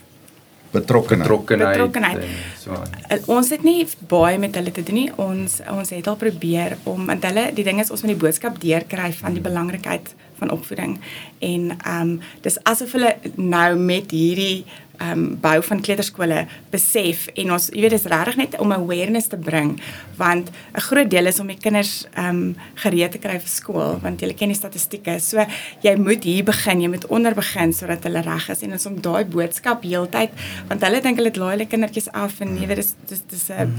Betrokkenheid. 0.71 1.27
betrokkenheid? 1.27 1.77
Betrokkenheid. 1.77 2.23
en 2.23 2.59
So 2.59 2.71
aan. 2.71 2.91
Uh, 3.11 3.19
ons 3.35 3.51
het 3.51 3.63
nie 3.67 3.89
baie 4.09 4.39
met 4.39 4.55
hulle 4.55 4.71
te 4.71 4.85
doen 4.87 4.95
nie. 5.01 5.11
Ons 5.19 5.59
ons 5.67 5.91
het 5.91 6.07
al 6.07 6.19
probeer 6.21 6.77
om 6.85 7.07
want 7.11 7.27
hulle 7.27 7.49
die 7.57 7.67
ding 7.67 7.81
is 7.83 7.91
ons 7.91 8.05
moet 8.05 8.15
die 8.15 8.21
boodskap 8.23 8.61
deurkry 8.63 9.11
van 9.19 9.35
die 9.35 9.43
belangrikheid 9.43 10.15
van 10.39 10.55
opvoeding 10.55 10.99
en 11.39 11.73
ehm 11.75 12.01
um, 12.01 12.13
dis 12.47 12.59
asof 12.71 12.95
hulle 12.97 13.17
nou 13.37 13.75
met 13.77 14.15
hierdie 14.15 14.65
ehm 15.01 15.13
um, 15.13 15.37
bou 15.41 15.57
van 15.65 15.81
kleuterskole 15.81 16.45
besef 16.71 17.27
en 17.41 17.53
ons 17.57 17.71
jy 17.73 17.83
weet 17.87 17.95
dis 17.97 18.09
regtig 18.13 18.37
net 18.37 18.57
om 18.61 18.73
awareness 18.75 19.31
te 19.33 19.39
bring 19.41 19.79
want 20.21 20.51
'n 20.51 20.85
groot 20.89 21.11
deel 21.11 21.27
is 21.27 21.41
om 21.41 21.47
die 21.47 21.57
kinders 21.57 22.07
ehm 22.15 22.29
um, 22.29 22.57
gereed 22.75 23.13
te 23.13 23.19
kry 23.19 23.39
vir 23.41 23.49
skool 23.49 23.99
want 24.03 24.21
jy 24.21 24.33
ken 24.35 24.53
die 24.53 24.59
statistieke. 24.59 25.19
So 25.21 25.45
jy 25.83 25.97
moet 25.97 26.25
hier 26.25 26.45
begin, 26.45 26.81
jy 26.81 26.89
moet 26.89 27.07
onder 27.07 27.35
begin 27.35 27.73
sodat 27.73 28.05
hulle 28.05 28.23
reg 28.23 28.49
is 28.51 28.63
en 28.63 28.73
ons 28.73 28.87
om 28.87 29.01
daai 29.01 29.25
boodskap 29.25 29.83
heeltyd 29.83 30.31
want 30.69 30.83
hulle 30.83 31.01
dink 31.01 31.17
hulle 31.17 31.33
het 31.33 31.37
laai 31.37 31.55
hulle 31.57 31.67
kindertjies 31.67 32.13
af 32.13 32.41
en 32.41 32.57
jy 32.57 32.67
weet 32.67 32.83
dis 32.83 32.95
dis 33.09 33.23
dis 33.31 33.51
'n 33.51 33.73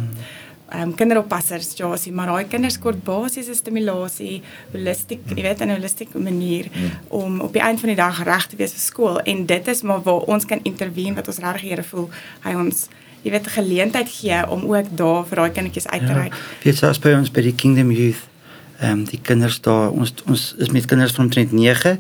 um, 0.76 0.94
kinderoppassers 0.96 1.74
Josie, 1.78 2.14
maar 2.14 2.32
daai 2.32 2.48
kinders 2.52 2.80
kort 2.80 3.04
basiese 3.04 3.56
stimulasie, 3.58 4.42
holistiek, 4.72 5.22
jy 5.36 5.44
weet 5.44 5.62
in 5.62 5.70
'n 5.70 5.78
holistieke 5.78 6.20
manier 6.20 6.70
mm. 6.72 6.92
om 7.08 7.40
op 7.42 7.54
die 7.54 7.62
einde 7.62 7.82
van 7.82 7.94
die 7.94 8.00
dag 8.00 8.24
reg 8.24 8.48
te 8.48 8.56
wees 8.56 8.74
vir 8.74 8.86
skool 8.86 9.20
en 9.20 9.46
dit 9.46 9.68
is 9.68 9.82
maar 9.82 10.02
waar 10.02 10.28
ons 10.28 10.46
kan 10.46 10.60
intervene 10.64 11.16
wat 11.16 11.28
ons 11.28 11.38
regtig 11.38 11.62
Here 11.62 11.84
voel 11.84 12.10
hy 12.44 12.54
ons 12.56 12.88
jy 13.22 13.32
weet 13.32 13.48
geleentheid 13.48 14.10
gee 14.10 14.42
om 14.50 14.66
ook 14.66 14.98
daar 14.98 15.26
vir 15.26 15.38
daai 15.38 15.52
kindertjies 15.52 15.88
uit 15.88 16.06
te 16.06 16.14
reik. 16.14 16.34
Ja, 16.34 16.64
weet 16.64 16.84
as 16.84 17.00
by 17.00 17.14
ons 17.14 17.32
by 17.32 17.42
die 17.42 17.56
Kingdom 17.56 17.92
Youth 17.92 18.28
ehm 18.82 18.92
um, 18.92 19.04
die 19.06 19.20
kinders 19.22 19.62
daar 19.62 19.92
ons 19.92 20.14
ons 20.26 20.56
is 20.58 20.72
met 20.74 20.86
kinders 20.86 21.14
van 21.14 21.26
omtrent 21.26 21.52
9 21.52 22.00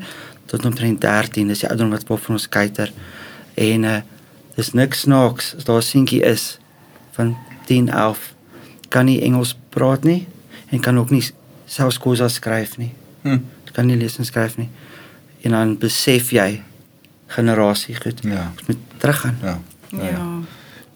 tot 0.50 0.66
omtrent 0.66 1.02
13 1.02 1.48
dis 1.48 1.60
die 1.60 1.70
ouderdom 1.70 1.94
wat 1.94 2.08
vir 2.08 2.34
ons 2.34 2.50
kyker 2.50 2.92
en 3.56 3.84
uh, 3.84 4.02
dis 4.56 4.74
niks 4.74 5.06
snaaks 5.06 5.56
as 5.58 5.64
daar 5.70 5.78
'n 5.78 5.90
seentjie 5.92 6.24
is 6.26 6.58
van 7.12 7.38
10 7.66 7.90
11 7.90 8.34
kan 8.92 9.08
nie 9.08 9.22
Engels 9.24 9.56
praat 9.74 10.04
nie 10.04 10.28
en 10.72 10.80
kan 10.84 11.00
ook 11.00 11.12
nie 11.14 11.24
selfs 11.66 12.00
kosa 12.02 12.28
skryf 12.32 12.78
nie. 12.78 12.92
Hm. 13.24 13.40
Kan 13.72 13.88
nie 13.88 13.96
lees 13.96 14.18
en 14.20 14.28
skryf 14.28 14.58
nie. 14.60 14.70
En 15.48 15.56
dan 15.56 15.78
besef 15.80 16.34
jy 16.36 16.62
generasie 17.32 17.96
goed. 17.96 18.20
Ja. 18.28 18.50
Ons 18.52 18.68
moet 18.68 18.78
teruggaan. 19.00 19.38
Ja. 19.42 19.60
Ja. 19.96 20.10
ja. 20.10 20.26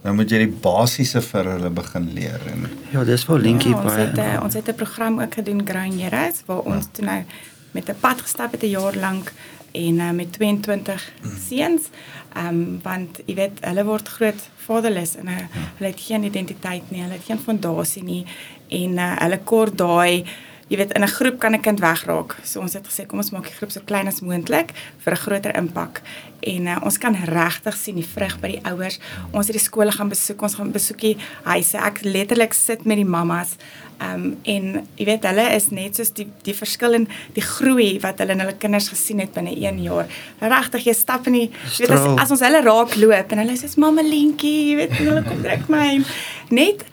Nou 0.06 0.14
moet 0.20 0.30
jy 0.30 0.44
die 0.44 0.54
basiese 0.62 1.22
vir 1.26 1.48
hulle 1.56 1.72
begin 1.74 2.12
leer 2.14 2.42
en 2.52 2.68
Ja, 2.92 3.04
dis 3.08 3.26
wel 3.26 3.42
linkie 3.48 3.72
ja, 3.72 3.80
ons 3.80 3.94
baie. 3.94 4.06
het 4.06 4.20
uh, 4.22 4.44
ons 4.44 4.54
het 4.54 4.68
'n 4.70 4.76
program 4.76 5.22
ook 5.22 5.34
gedoen 5.34 5.66
Grain 5.66 6.00
Heroes 6.00 6.44
waar 6.46 6.62
ons 6.62 6.86
ja. 6.86 6.92
toe 6.92 7.06
nou 7.06 7.24
met 7.72 7.90
'n 7.90 7.98
pad 8.00 8.22
gestap 8.22 8.52
het 8.52 8.64
'n 8.64 8.70
jaar 8.70 8.96
lank 8.96 9.32
en 9.76 10.02
uh, 10.02 10.12
met 10.16 10.34
22 10.34 11.12
mm. 11.22 11.38
seuns. 11.50 11.90
Ehm 12.36 12.48
um, 12.48 12.80
want 12.84 13.22
jy 13.26 13.36
weet 13.36 13.62
hulle 13.64 13.86
word 13.88 14.10
groot 14.18 14.50
vaderless 14.66 15.16
en 15.22 15.30
uh, 15.32 15.38
ja. 15.38 15.68
hulle 15.78 15.92
het 15.94 16.02
geen 16.04 16.24
identiteit 16.28 16.90
nie, 16.92 17.02
hulle 17.04 17.16
het 17.16 17.28
geen 17.28 17.40
fondasie 17.40 18.04
nie 18.04 18.24
en 18.68 18.98
uh, 19.00 19.12
hulle 19.22 19.40
kort 19.48 19.78
daai 19.80 20.26
jy 20.68 20.78
weet 20.78 20.94
in 20.98 21.04
'n 21.04 21.08
groep 21.08 21.40
kan 21.40 21.54
'n 21.54 21.62
kind 21.62 21.80
wegraak. 21.80 22.38
So 22.44 22.60
ons 22.60 22.74
het 22.74 22.88
gesê 22.88 23.06
kom 23.06 23.20
ons 23.20 23.32
maak 23.32 23.46
die 23.46 23.58
groep 23.58 23.72
so 23.72 23.82
klein 23.86 24.08
as 24.08 24.22
moontlik 24.22 24.72
vir 24.98 25.14
'n 25.14 25.18
groter 25.18 25.56
impak. 25.56 26.02
En 26.42 26.66
uh, 26.66 26.78
ons 26.84 26.98
kan 26.98 27.16
regtig 27.16 27.76
sien 27.76 27.96
die 27.96 28.08
vrug 28.16 28.40
by 28.40 28.48
die 28.48 28.62
ouers. 28.64 29.00
Ons 29.32 29.48
het 29.48 29.56
die 29.56 29.64
skole 29.64 29.92
gaan 29.92 30.10
besoek, 30.10 30.42
ons 30.42 30.56
gaan 30.56 30.72
besoekie 30.72 31.18
huise. 31.44 31.78
Ek 31.78 32.02
letterlik 32.02 32.54
sit 32.54 32.86
met 32.86 32.98
die 32.98 33.06
mammas. 33.06 33.56
Ehm 33.98 34.14
um, 34.14 34.38
en 34.44 34.88
jy 34.96 35.06
weet 35.06 35.24
hulle 35.24 35.46
is 35.56 35.70
net 35.70 35.96
soos 35.96 36.12
die 36.12 36.28
die 36.44 36.54
verskil 36.54 36.94
in 36.94 37.08
die 37.34 37.42
groei 37.42 38.00
wat 38.02 38.20
hulle 38.20 38.34
in 38.36 38.40
hulle 38.40 38.58
kinders 38.58 38.90
gesien 38.90 39.20
het 39.20 39.32
binne 39.34 39.56
1 39.56 39.84
jaar. 39.84 40.08
Regtig 40.40 40.86
jy 40.86 40.94
stap 40.94 41.28
in 41.28 41.34
die 41.34 41.52
jy 41.78 41.88
weet 41.88 41.92
as, 41.92 42.22
as 42.26 42.32
ons 42.32 42.42
hulle 42.42 42.62
raak 42.62 42.96
loop 42.96 43.32
en 43.32 43.38
hulle 43.38 43.56
sê 43.56 43.70
mamma 43.78 44.02
Lentjie, 44.02 44.72
jy 44.72 44.76
weet 44.76 44.98
hulle 45.00 45.24
kom 45.24 45.42
trek 45.42 45.70
my 45.70 46.04
net 46.50 46.84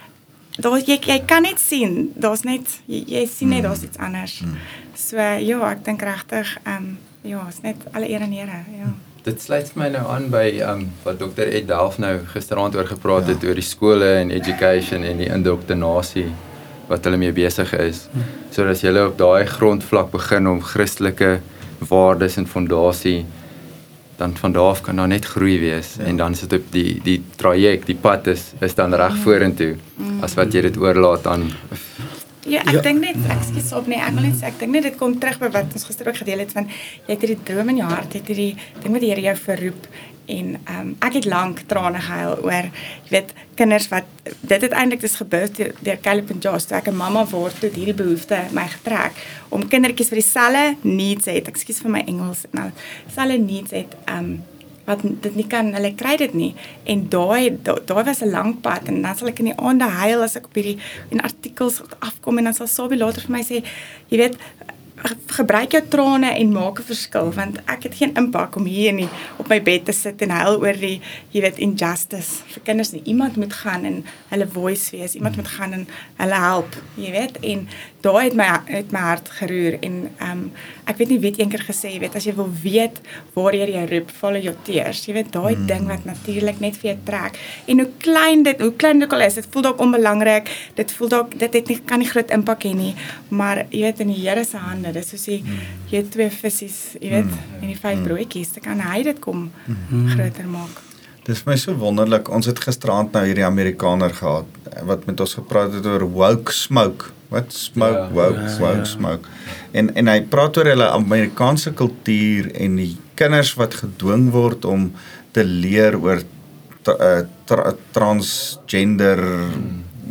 daar 0.59 0.79
jy 0.79 0.99
jy 1.01 1.19
kan 1.27 1.43
net 1.43 1.61
sien, 1.61 2.13
daar's 2.15 2.43
net 2.45 2.69
jy, 2.87 3.05
jy 3.07 3.25
sien 3.31 3.49
net 3.49 3.65
daar's 3.67 3.83
iets 3.83 3.99
anders. 3.99 4.41
Mm. 4.45 4.59
So 4.99 5.17
ja, 5.17 5.63
ek 5.71 5.85
dink 5.87 6.03
regtig 6.03 6.59
ehm 6.65 6.77
um, 6.77 6.99
ja, 7.23 7.47
is 7.49 7.63
net 7.63 7.79
alle 7.93 8.09
eer 8.11 8.21
en 8.21 8.33
ere, 8.35 8.65
ja. 8.75 8.93
Dit 9.23 9.43
sluit 9.43 9.69
my 9.79 9.87
nou 9.95 10.03
aan 10.11 10.31
by 10.31 10.47
ehm 10.59 10.83
um, 10.83 10.89
wat 11.05 11.19
dokter 11.23 11.49
Ed 11.49 11.69
Delf 11.71 11.99
nou 12.03 12.19
gisteraand 12.35 12.77
oor 12.77 12.89
gepraat 12.91 13.29
ja. 13.29 13.35
het 13.35 13.45
oor 13.45 13.55
die 13.55 13.67
skole 13.67 14.15
en 14.21 14.31
education 14.31 15.07
en 15.07 15.23
die 15.23 15.31
indoktrinasie 15.31 16.29
wat 16.89 17.05
hulle 17.07 17.17
mee 17.17 17.33
besig 17.33 17.73
is. 17.79 18.09
Mm. 18.13 18.25
So 18.51 18.67
as 18.69 18.83
jy 18.85 18.93
op 19.01 19.17
daai 19.19 19.47
grondvlak 19.47 20.11
begin 20.13 20.51
om 20.51 20.61
Christelike 20.61 21.39
waardes 21.89 22.37
en 22.37 22.47
fondasie 22.47 23.23
dan 24.23 24.37
van 24.39 24.53
daar 24.55 24.71
af 24.71 24.81
kan 24.87 24.97
daar 24.97 25.11
net 25.11 25.27
groei 25.35 25.59
wees 25.61 25.95
ja. 25.99 26.05
en 26.11 26.17
dan 26.17 26.35
sit 26.39 26.53
op 26.53 26.69
die 26.71 27.01
die 27.03 27.19
traject, 27.37 27.87
die 27.91 27.99
pad 28.07 28.31
is 28.35 28.53
is 28.61 28.75
dan 28.79 28.95
reg 28.95 29.17
mm. 29.17 29.25
vorentoe 29.27 29.75
mm. 29.75 30.23
as 30.27 30.37
wat 30.39 30.55
jy 30.55 30.63
dit 30.69 30.79
oorlaat 30.79 31.27
aan 31.27 31.49
Ja, 32.43 32.61
ek 32.67 32.75
ja. 32.75 32.81
dink 32.83 33.01
net, 33.05 33.19
ekskuus 33.31 33.69
op 33.79 33.87
nee, 33.87 34.01
ek 34.03 34.17
wil 34.17 34.25
net 34.27 34.41
sê 34.41 34.49
ek 34.51 34.57
dink 34.59 34.75
net 34.75 34.87
dit 34.89 34.97
kom 34.99 35.15
terug 35.23 35.39
by 35.39 35.51
wat 35.55 35.77
ons 35.77 35.85
gister 35.87 36.09
ook 36.11 36.17
gedeel 36.25 36.43
het 36.43 36.55
van 36.57 36.67
jy 36.67 37.13
het 37.13 37.23
hierdie 37.23 37.45
droom 37.47 37.71
in 37.71 37.83
jou 37.83 37.91
hart, 37.91 38.17
het 38.19 38.33
hierdie 38.33 38.57
ding 38.83 38.97
wat 38.97 39.05
die 39.05 39.13
Here 39.13 39.23
jou 39.23 39.37
verroep 39.45 39.87
en 40.27 40.57
ehm 40.65 40.81
um, 40.81 40.91
ek 41.03 41.17
het 41.19 41.27
lank 41.27 41.63
trane 41.71 42.01
gehuil 42.01 42.37
oor 42.47 42.69
jy 42.71 43.11
weet 43.11 43.33
kinders 43.59 43.89
wat 43.91 44.07
dit 44.41 44.63
het 44.63 44.75
eintlik 44.75 45.03
dis 45.03 45.17
gebeur 45.19 45.49
deur, 45.57 45.75
deur 45.81 45.99
Caleb 46.03 46.31
en 46.31 46.43
Josh 46.43 46.67
toe 46.71 46.77
ek 46.79 46.89
'n 46.91 46.97
mamma 46.97 47.25
word 47.31 47.59
toe 47.61 47.71
hierdie 47.71 47.99
behoefte 48.03 48.39
my 48.53 48.67
getrek 48.77 49.19
om 49.51 49.69
kindertjies 49.69 50.09
vir 50.09 50.23
dieselfde 50.23 50.77
needs 50.83 51.27
het 51.27 51.49
ekskuus 51.49 51.83
vir 51.83 51.91
my 51.91 52.03
Engels 52.07 52.47
nou 52.51 52.71
dieselfde 53.07 53.39
needs 53.39 53.71
het 53.71 53.95
ehm 54.07 54.19
um, 54.19 54.43
wat 54.85 55.03
dit 55.03 55.35
nie 55.39 55.47
kan 55.47 55.73
hulle 55.75 55.95
kry 55.95 56.17
dit 56.17 56.35
nie. 56.35 56.55
En 56.85 57.09
daai 57.09 57.59
daai 57.63 58.05
was 58.05 58.23
'n 58.23 58.31
lang 58.31 58.61
pad 58.61 58.89
en 58.89 59.03
dan 59.03 59.17
sal 59.17 59.29
ek 59.29 59.39
in 59.39 59.53
die 59.53 59.59
aande 59.59 59.89
huil 59.89 60.23
as 60.23 60.37
ek 60.37 60.47
op 60.47 60.55
hierdie 60.55 60.79
in 61.11 61.21
artikels 61.21 61.83
afkom 62.01 62.39
en 62.39 62.45
dan 62.45 62.55
sal 62.55 62.67
Sabie 62.67 62.99
later 62.99 63.23
vir 63.23 63.31
my 63.31 63.43
sê 63.43 63.63
jy 64.09 64.19
weet 64.19 64.37
gebruik 65.33 65.75
jou 65.75 65.83
trane 65.91 66.31
en 66.31 66.53
maak 66.53 66.79
'n 66.79 66.91
verskil 66.93 67.33
want 67.35 67.59
ek 67.67 67.83
het 67.83 67.95
geen 67.95 68.15
impak 68.15 68.57
om 68.57 68.65
hier 68.65 68.93
nie 68.93 69.09
op 69.37 69.49
my 69.49 69.63
bed 69.63 69.85
te 69.85 69.93
sit 69.93 70.23
en 70.23 70.31
huil 70.31 70.61
oor 70.61 70.73
die 70.73 71.01
jy 71.31 71.41
weet 71.41 71.59
injustice. 71.59 72.43
Vir 72.47 72.63
kinders 72.63 72.93
nie 72.93 73.03
iemand 73.05 73.37
moet 73.37 73.53
gaan 73.53 73.85
en 73.85 74.05
hulle 74.29 74.47
voice 74.47 74.91
wees 74.97 75.15
iemand 75.15 75.37
moet 75.37 75.49
gaan 75.49 75.73
en 75.73 75.89
hulle 76.17 76.35
help 76.35 76.77
jy 76.95 77.11
weet 77.11 77.39
en 77.41 77.69
daai 78.03 78.25
het 78.29 78.37
my 78.39 78.49
het 78.69 78.93
my 78.95 79.03
hart 79.07 79.31
geroer 79.39 79.79
en 79.87 79.99
um, 80.27 80.45
ek 80.91 80.99
weet 81.01 81.13
nie 81.15 81.21
weet 81.23 81.41
eendag 81.43 81.65
gesê 81.69 81.95
jy 81.95 82.03
weet 82.03 82.17
as 82.19 82.27
jy 82.29 82.35
wil 82.39 82.51
weet 82.63 83.01
waar 83.37 83.57
jy 83.57 83.69
jou 83.73 83.85
roep 83.93 84.11
follow 84.21 84.43
your 84.43 84.59
tears 84.67 85.05
jy 85.09 85.17
weet 85.19 85.33
daai 85.35 85.55
mm. 85.55 85.67
ding 85.71 85.89
wat 85.91 86.07
natuurlik 86.09 86.61
net 86.65 86.79
vir 86.83 86.93
jou 86.93 86.99
trek 87.09 87.39
en 87.67 87.85
hoe 87.85 87.91
klein 88.03 88.47
dit 88.49 88.65
hoe 88.65 88.73
klein 88.85 89.03
dit 89.03 89.17
al 89.19 89.27
is 89.29 89.39
dit 89.41 89.51
voel 89.55 89.69
dalk 89.69 89.85
onbelangrik 89.87 90.51
dit 90.81 90.97
voel 90.99 91.15
dalk 91.17 91.37
dit 91.39 91.61
het 91.61 91.73
nie 91.73 91.79
kan 91.93 92.03
nie 92.03 92.11
groot 92.11 92.35
impak 92.35 92.67
hê 92.69 92.75
nie 92.77 92.95
maar 93.31 93.65
jy 93.71 93.87
weet 93.87 94.05
in 94.07 94.13
die 94.13 94.21
Here 94.23 94.45
se 94.47 94.61
hande 94.61 94.93
dis 94.95 95.09
soos 95.15 95.29
jy 95.29 95.41
mm. 95.43 95.63
jy 95.93 96.01
het 96.01 96.13
twee 96.13 96.31
visse, 96.33 96.69
jy 97.01 97.11
weet, 97.13 97.29
mm. 97.29 97.59
en 97.61 97.69
die 97.69 97.79
vyf 97.79 97.99
mm. 97.99 98.07
broodjies, 98.09 98.55
dan 98.57 98.67
kan 98.69 98.83
hy 98.87 99.03
dit 99.07 99.21
kom 99.23 99.49
mm. 99.51 100.09
groter 100.15 100.49
maak. 100.51 100.81
Dis 101.27 101.45
my 101.47 101.55
so 101.61 101.75
wonderlik. 101.79 102.31
Ons 102.35 102.49
het 102.51 102.59
gisteraand 102.59 103.13
nou 103.15 103.23
hierdie 103.29 103.47
Amerikaner 103.47 104.15
gehad 104.17 104.49
wat 104.89 105.05
met 105.07 105.21
ons 105.23 105.37
gepraat 105.39 105.75
het 105.77 105.87
oor 105.87 106.09
woke 106.11 106.55
smoke. 106.57 107.13
Wat 107.33 107.55
smoke, 107.57 108.07
ja, 108.07 108.11
woke, 108.13 108.45
ja, 108.45 108.57
woke 108.61 108.85
ja. 108.85 108.89
smoke. 108.91 109.29
En 109.73 109.89
en 109.97 110.11
hy 110.13 110.19
praat 110.33 110.59
oor 110.61 110.69
hulle 110.69 110.89
Amerikaanse 110.93 111.73
kultuur 111.79 112.51
en 112.53 112.77
die 112.81 112.93
kinders 113.19 113.55
wat 113.61 113.79
gedwing 113.81 114.29
word 114.35 114.67
om 114.69 114.91
te 115.33 115.45
leer 115.45 115.97
oor 115.97 116.21
tra, 116.85 116.97
uh, 116.99 117.23
tra, 117.49 117.73
transgender 117.97 119.23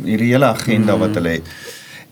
hierdie 0.02 0.32
hele 0.32 0.50
agenda 0.50 0.96
mm. 0.96 1.04
wat 1.04 1.20
hulle 1.20 1.36
het. 1.38 1.52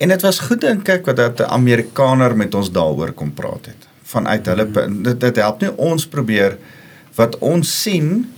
En 0.00 0.08
dit 0.08 0.22
was 0.24 0.38
goed 0.46 0.62
dink 0.64 0.88
ek 0.88 1.08
wat 1.10 1.16
dat 1.16 1.40
'n 1.40 1.52
Amerikaner 1.52 2.36
met 2.36 2.54
ons 2.54 2.70
daaroor 2.72 3.12
kom 3.12 3.32
praat 3.34 3.66
het. 3.66 3.88
Vanuit 4.02 4.46
hulle 4.46 4.66
hmm. 4.66 5.02
dit, 5.02 5.20
dit 5.20 5.36
help 5.36 5.60
nie 5.60 5.76
ons 5.76 6.06
probeer 6.06 6.56
wat 7.14 7.38
ons 7.38 7.82
sien 7.82 8.32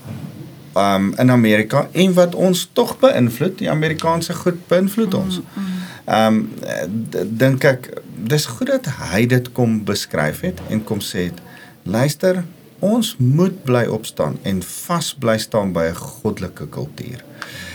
um 0.75 1.13
in 1.19 1.31
Amerika 1.31 1.89
en 1.93 2.15
wat 2.15 2.35
ons 2.35 2.69
tog 2.73 2.99
beïnvloed, 2.99 3.59
die 3.59 3.71
Amerikaanse 3.71 4.35
goed 4.35 4.67
beïnvloed 4.69 5.15
ons. 5.15 5.41
Um 6.13 6.43
dink 7.43 7.65
ek 7.65 7.89
dis 8.33 8.47
goed 8.47 8.69
dat 8.69 8.89
hy 9.01 9.25
dit 9.31 9.53
kom 9.57 9.81
beskryf 9.89 10.43
het 10.47 10.61
en 10.69 10.83
kom 10.85 11.01
sê 11.01 11.31
het. 11.31 11.39
Luister, 11.89 12.43
ons 12.83 13.15
moet 13.19 13.55
bly 13.65 13.85
opstaan 13.91 14.37
en 14.49 14.61
vas 14.67 15.13
bly 15.23 15.39
staan 15.39 15.73
by 15.73 15.89
'n 15.91 15.95
goddelike 15.95 16.67
kultuur. 16.69 17.25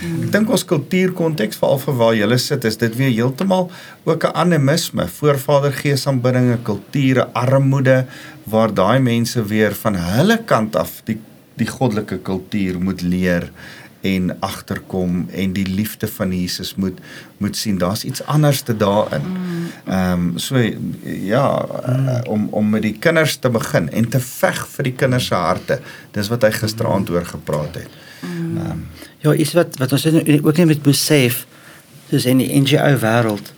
Hmm. 0.00 0.22
Ek 0.22 0.32
dink 0.32 0.50
ons 0.50 0.64
kultuurkonteks 0.64 1.56
veral 1.56 1.78
vir 1.78 1.94
waar 1.94 2.14
jy 2.14 2.36
sit 2.38 2.64
is 2.64 2.76
dit 2.76 2.96
weer 2.96 3.10
heeltemal 3.10 3.70
ook 4.04 4.24
'n 4.24 4.34
animisme, 4.34 5.08
voorvadergees 5.08 6.06
aanbiddinge, 6.06 6.58
kulture, 6.62 7.28
armoede 7.32 8.06
waar 8.44 8.74
daai 8.74 9.00
mense 9.00 9.42
weer 9.42 9.74
van 9.74 9.94
hulle 9.94 10.38
kant 10.44 10.76
af 10.76 11.02
die 11.04 11.18
die 11.58 11.66
goddelike 11.66 12.18
kultuur 12.18 12.78
moet 12.80 13.02
leer 13.02 13.50
en 14.00 14.36
agterkom 14.40 15.26
en 15.30 15.52
die 15.52 15.66
liefde 15.66 16.08
van 16.08 16.32
Jesus 16.32 16.74
moet 16.74 16.98
moet 17.38 17.56
sien 17.56 17.78
daar's 17.78 18.04
iets 18.04 18.24
anders 18.24 18.60
te 18.60 18.76
daarin. 18.76 19.22
Ehm 19.84 20.12
um, 20.12 20.38
so 20.38 20.58
ja 21.04 21.66
mm. 21.86 22.08
om 22.26 22.48
om 22.50 22.70
met 22.70 22.82
die 22.82 22.96
kinders 22.98 23.36
te 23.36 23.50
begin 23.50 23.90
en 23.90 24.08
te 24.08 24.20
veg 24.20 24.66
vir 24.68 24.84
die 24.84 24.92
kinders 24.92 25.26
se 25.26 25.34
harte. 25.34 25.80
Dis 26.10 26.28
wat 26.28 26.42
hy 26.42 26.50
gisteraand 26.50 27.10
oor 27.10 27.26
gepraat 27.26 27.74
het. 27.74 27.88
Mm. 28.20 28.56
Um, 28.56 28.86
ja, 29.18 29.32
is 29.32 29.52
wat 29.52 29.78
wat 29.78 29.92
ons 29.92 30.06
ook 30.06 30.56
net 30.56 30.66
met 30.66 30.82
besef 30.82 31.46
dis 32.08 32.24
in 32.24 32.38
die 32.38 32.60
NGO 32.60 32.96
wêreld 33.02 33.52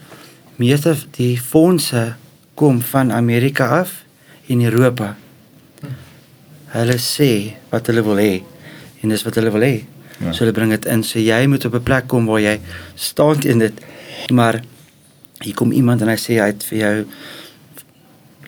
meeste 0.61 0.95
die 1.17 1.39
fondse 1.39 2.13
kom 2.53 2.81
van 2.81 3.11
Amerika 3.11 3.67
af 3.81 4.03
in 4.45 4.61
Europa. 4.61 5.15
Hulle 6.71 6.97
sê 7.01 7.31
wat 7.71 7.87
hulle 7.89 8.03
wil 8.05 8.19
hê 8.21 8.33
en 9.01 9.09
dis 9.09 9.23
wat 9.25 9.39
hulle 9.39 9.51
wil 9.53 9.65
hê. 9.65 9.75
Ja. 10.21 10.31
So 10.31 10.43
hulle 10.43 10.55
bring 10.55 10.73
dit 10.73 10.85
in. 10.85 11.03
So 11.03 11.19
jy 11.19 11.45
moet 11.47 11.65
op 11.65 11.75
'n 11.75 11.83
plek 11.83 12.07
kom 12.07 12.25
waar 12.25 12.41
jy 12.41 12.59
staan 12.95 13.41
in 13.41 13.59
dit. 13.59 13.73
Maar 14.31 14.61
hier 15.39 15.53
kom 15.53 15.71
iemand 15.71 16.01
en 16.01 16.07
hy 16.07 16.17
sê 16.17 16.39
hy 16.39 16.47
het 16.53 16.63
vir 16.63 16.77
jou 16.77 17.05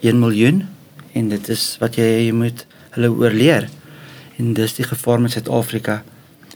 1 0.02 0.20
miljoen 0.20 0.68
en 1.14 1.30
dit 1.30 1.50
is 1.50 1.78
wat 1.80 1.96
jy, 1.96 2.26
jy 2.28 2.32
moet 2.32 2.66
hulle 2.90 3.12
oorleer. 3.12 3.70
En 4.38 4.54
dis 4.54 4.74
die 4.74 4.86
gevaar 4.86 5.22
met 5.22 5.32
Suid-Afrika. 5.32 6.04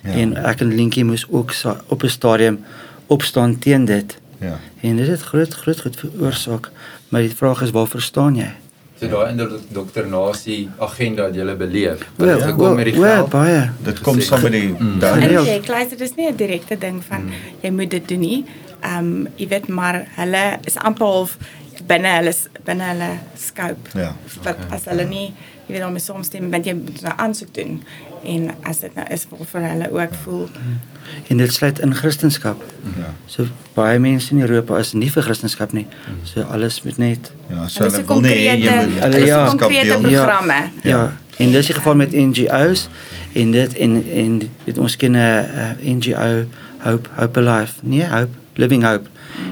Ja. 0.04 0.12
En 0.12 0.36
ek 0.36 0.62
en 0.62 0.76
Linkie 0.76 1.06
moes 1.06 1.26
ook 1.30 1.54
op 1.88 2.04
'n 2.04 2.10
stadium 2.10 2.60
opstaan 3.08 3.60
teen 3.60 3.86
dit. 3.86 4.18
Ja. 4.40 4.60
En 4.82 4.96
dit 4.96 5.08
het 5.08 5.22
groot 5.22 5.54
groot 5.54 5.82
goed 5.82 5.96
veroorsaak. 5.96 6.72
Maar 7.10 7.22
die 7.22 7.36
vraag 7.36 7.62
is 7.62 7.72
waar 7.72 7.88
verstaan 7.88 8.36
jy? 8.36 8.52
So 9.00 9.08
daai 9.08 9.30
indoktrinasie 9.32 10.70
agenda 10.82 11.28
wat 11.28 11.36
jy 11.36 11.56
beleef. 11.58 12.00
Wel, 12.16 12.28
Wat 12.28 12.40
het 12.42 12.50
gekom 12.52 12.76
met 12.76 12.86
die 12.86 12.94
geld? 12.94 13.30
baie. 13.30 13.70
Dit 13.84 14.00
kom 14.02 14.22
saam 14.22 14.42
met 14.42 14.52
die 14.52 14.74
Mm. 14.80 15.00
daai 15.00 15.22
En 15.22 15.46
jy 15.46 15.60
kleister 15.66 15.98
dis 15.98 16.16
nie 16.16 16.28
'n 16.32 16.36
direkte 16.36 16.78
ding 16.78 17.04
van 17.04 17.30
jy 17.62 17.70
moet 17.70 17.90
dit 17.90 18.08
doen 18.08 18.20
nie. 18.20 18.46
Ehm 18.82 18.98
um, 18.98 19.28
jy 19.36 19.48
weet 19.48 19.68
maar 19.68 20.08
hulle 20.16 20.58
is 20.64 20.76
amper 20.78 21.06
half 21.06 21.38
binne 21.88 22.08
hulle 22.18 22.34
binne 22.66 22.84
hulle 22.84 23.10
scope. 23.36 23.98
Ja. 24.00 24.16
Wat 24.44 24.58
as 24.72 24.86
hulle 24.86 25.06
nie 25.06 25.34
jy 25.68 25.74
weet 25.76 25.82
daarmee 25.84 26.00
saamstem 26.04 26.52
want 26.52 26.66
jy 26.66 26.74
moet 26.74 27.02
'n 27.04 27.14
aansoek 27.18 27.54
doen 27.54 27.84
en 28.24 28.52
as 28.64 28.80
dit 28.80 28.96
nou 28.96 29.06
is 29.12 29.28
vir 29.52 29.62
hulle 29.62 29.92
ook 29.92 30.14
voel 30.24 30.50
En 31.30 31.38
dit 31.38 31.54
sluit 31.54 31.80
in 31.80 31.94
Christendom. 31.96 32.58
Ja. 32.98 33.14
So 33.26 33.46
baie 33.74 34.00
mense 34.00 34.32
in 34.34 34.42
Europa 34.42 34.78
is 34.78 34.94
nie 34.94 35.12
vir 35.12 35.24
Christendom 35.24 35.68
nie. 35.72 35.88
So 36.24 36.42
alles 36.42 36.82
moet 36.84 36.98
net 36.98 37.32
Ja, 37.50 37.68
so 37.68 37.84
Hulle 37.84 38.06
wil 38.06 38.22
nie 38.22 38.30
hê 38.32 38.58
jy 38.58 38.58
moet 38.60 39.04
Hulle- 39.04 39.26
ja. 39.26 39.48
konkrete 39.48 39.86
deel. 40.02 40.10
Ja. 40.10 40.24
programme. 40.26 40.70
Ja, 40.84 41.14
en 41.38 41.52
dis 41.52 41.66
die 41.66 41.76
geval 41.76 41.96
met 41.96 42.12
NGO's 42.12 42.88
en 43.34 43.52
dit 43.52 43.74
en 43.74 44.04
en 44.14 44.50
dit 44.66 44.78
ons 44.78 44.96
ken 44.96 45.12
'n 45.12 45.16
uh, 45.16 45.72
NGO 45.96 46.46
Hope 46.84 47.10
Hope 47.16 47.40
Alive, 47.40 47.74
nee, 47.82 48.06
Hope 48.08 48.36
Living 48.56 48.84
Hope. 48.84 49.10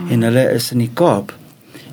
En 0.10 0.22
hulle 0.22 0.52
is 0.52 0.72
in 0.72 0.78
die 0.78 0.92
Kaap. 0.94 1.34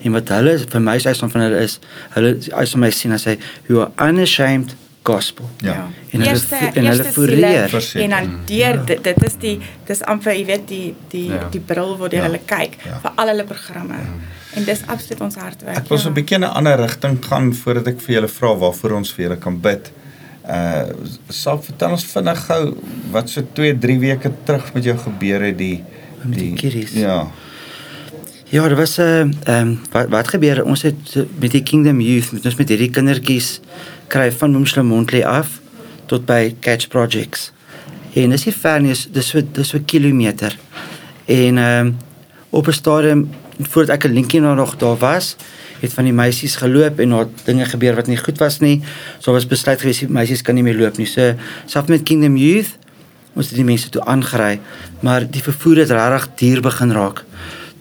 En 0.05 0.13
wat 0.13 0.29
hulle 0.29 0.59
vir 0.59 0.81
my 0.81 0.99
sê 0.99 1.15
van 1.17 1.41
hulle 1.41 1.61
is, 1.63 1.79
hulle 2.15 2.37
as 2.53 2.73
vir 2.73 2.81
my 2.81 2.91
sien 2.91 3.13
as 3.13 3.25
hy 3.25 3.37
you 3.69 3.81
are 3.81 3.91
unashamed 4.09 4.75
gospel. 5.05 5.49
Ja. 5.61 5.89
En 6.13 6.21
hulle 6.21 6.31
Eerste- 6.31 6.57
en 6.75 6.87
hulle 6.87 7.05
siele 7.13 8.03
En 8.05 8.11
dan 8.11 8.41
deur 8.47 8.85
dit 8.87 9.03
dit 9.05 9.25
is 9.25 9.35
die 9.41 9.59
dis 9.87 10.03
amper 10.03 10.33
jy 10.33 10.45
weet 10.47 10.69
die 10.69 10.95
die 11.11 11.29
Ja. 11.31 11.49
die 11.51 11.61
bril 11.61 11.97
waardeur 11.99 12.21
Ja. 12.23 12.27
hulle 12.29 12.41
kyk 12.47 12.77
Ja. 12.85 12.99
vir 13.03 13.11
al 13.17 13.27
hulle 13.29 13.45
programme. 13.45 13.95
En 14.55 14.65
dis 14.65 14.83
absoluut 14.87 15.21
ons 15.21 15.35
hartwerk. 15.35 15.77
Ek 15.77 15.89
wil 15.89 15.99
so 15.99 16.09
'n 16.09 16.15
bietjie 16.15 16.35
in 16.37 16.45
'n 16.45 16.51
ander 16.55 16.77
rigting 16.79 17.19
gaan 17.25 17.53
voordat 17.55 17.87
ek 17.89 18.01
vir 18.01 18.15
julle 18.15 18.29
vra 18.29 18.55
waarvoor 18.55 18.93
ons 18.93 19.13
vir 19.13 19.25
julle 19.29 19.37
kan 19.39 19.61
bid. 19.61 19.91
Uh 20.49 20.83
sal 21.29 21.59
vertel 21.63 21.91
ons 21.91 22.05
vinnig 22.05 22.39
gou 22.47 22.77
wat 23.11 23.29
so 23.31 23.43
2, 23.53 23.79
3 23.79 23.99
weke 23.99 24.31
terug 24.45 24.75
met 24.75 24.85
jou 24.85 24.97
gebeur 24.99 25.41
het 25.43 25.59
die 25.59 25.83
Met 26.25 26.39
die 26.39 26.55
kiddies. 26.55 26.93
Ja. 26.93 27.27
Ja, 28.53 28.65
er 28.69 28.77
was 28.77 28.97
'n 28.97 29.01
uh, 29.01 29.21
ehm 29.21 29.67
um, 29.67 29.81
wat 29.91 30.09
wat 30.09 30.29
gebeur 30.29 30.65
ons 30.65 30.83
het 30.83 30.95
so 31.03 31.27
met 31.39 31.51
die 31.51 31.63
Kingdom 31.63 32.01
Youth 32.01 32.33
met 32.33 32.45
ons 32.45 32.55
met 32.55 32.69
hierdie 32.69 32.91
kindertjies 32.91 33.61
kry 34.07 34.33
van 34.33 34.53
Moemslemontley 34.53 35.25
af 35.27 35.61
tot 36.07 36.27
by 36.27 36.55
Catch 36.61 36.89
Projects. 36.89 37.53
En 38.13 38.31
dis 38.31 38.45
nie 38.45 38.55
ver 38.55 38.81
nie, 38.81 38.95
dis 39.13 39.29
so 39.29 39.41
dis 39.53 39.69
so 39.69 39.79
kilometer. 39.87 40.59
En 41.25 41.59
ehm 41.59 41.87
um, 41.87 41.97
op 42.51 42.67
'n 42.69 42.73
stadium 42.73 43.31
voordat 43.59 43.95
ek 43.97 44.05
'n 44.05 44.13
linkie 44.13 44.41
nou 44.41 44.55
nog 44.55 44.77
daar 44.77 44.97
was, 44.97 45.37
het 45.81 45.93
van 45.93 46.05
die 46.05 46.13
meisies 46.13 46.57
geloop 46.57 46.99
en 46.99 47.09
daar 47.09 47.27
dinge 47.45 47.65
gebeur 47.65 47.95
wat 47.95 48.07
nie 48.07 48.17
goed 48.17 48.39
was 48.39 48.59
nie. 48.59 48.83
So 49.19 49.33
was 49.33 49.47
besluit 49.47 49.81
gewees 49.81 49.99
die 49.99 50.09
meisies 50.09 50.43
kan 50.43 50.55
nie 50.55 50.63
meer 50.63 50.77
loop 50.77 50.97
nie. 50.97 51.07
So 51.07 51.35
selfs 51.65 51.89
met 51.89 52.03
Kingdom 52.03 52.37
Youth 52.37 52.79
ons 53.33 53.47
het 53.47 53.57
die 53.57 53.65
mense 53.65 53.89
toe 53.89 54.05
aangery, 54.05 54.61
maar 55.01 55.31
die 55.31 55.43
vervoer 55.43 55.77
het 55.77 55.91
regtig 55.91 56.29
duur 56.35 56.61
begin 56.61 56.93
raak. 56.93 57.25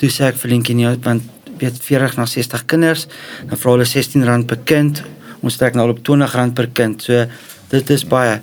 Toe 0.02 0.10
sê 0.10 0.32
ek 0.32 0.40
vir 0.42 0.56
Lientjie 0.56 0.74
nee, 0.80 0.92
want 1.06 1.28
weet 1.62 1.78
40 1.78 2.18
na 2.18 2.26
60 2.26 2.66
kinders, 2.66 3.06
dan 3.46 3.60
vra 3.62 3.76
hulle 3.76 3.86
R16 3.86 4.48
per 4.50 4.58
kind. 4.66 5.04
Ons 5.46 5.60
trek 5.62 5.78
nou 5.78 5.86
al 5.86 5.94
op 5.94 6.02
R20 6.02 6.56
per 6.58 6.72
kind. 6.74 7.06
So 7.06 7.28
dit 7.70 7.94
is 7.94 8.04
baie. 8.10 8.40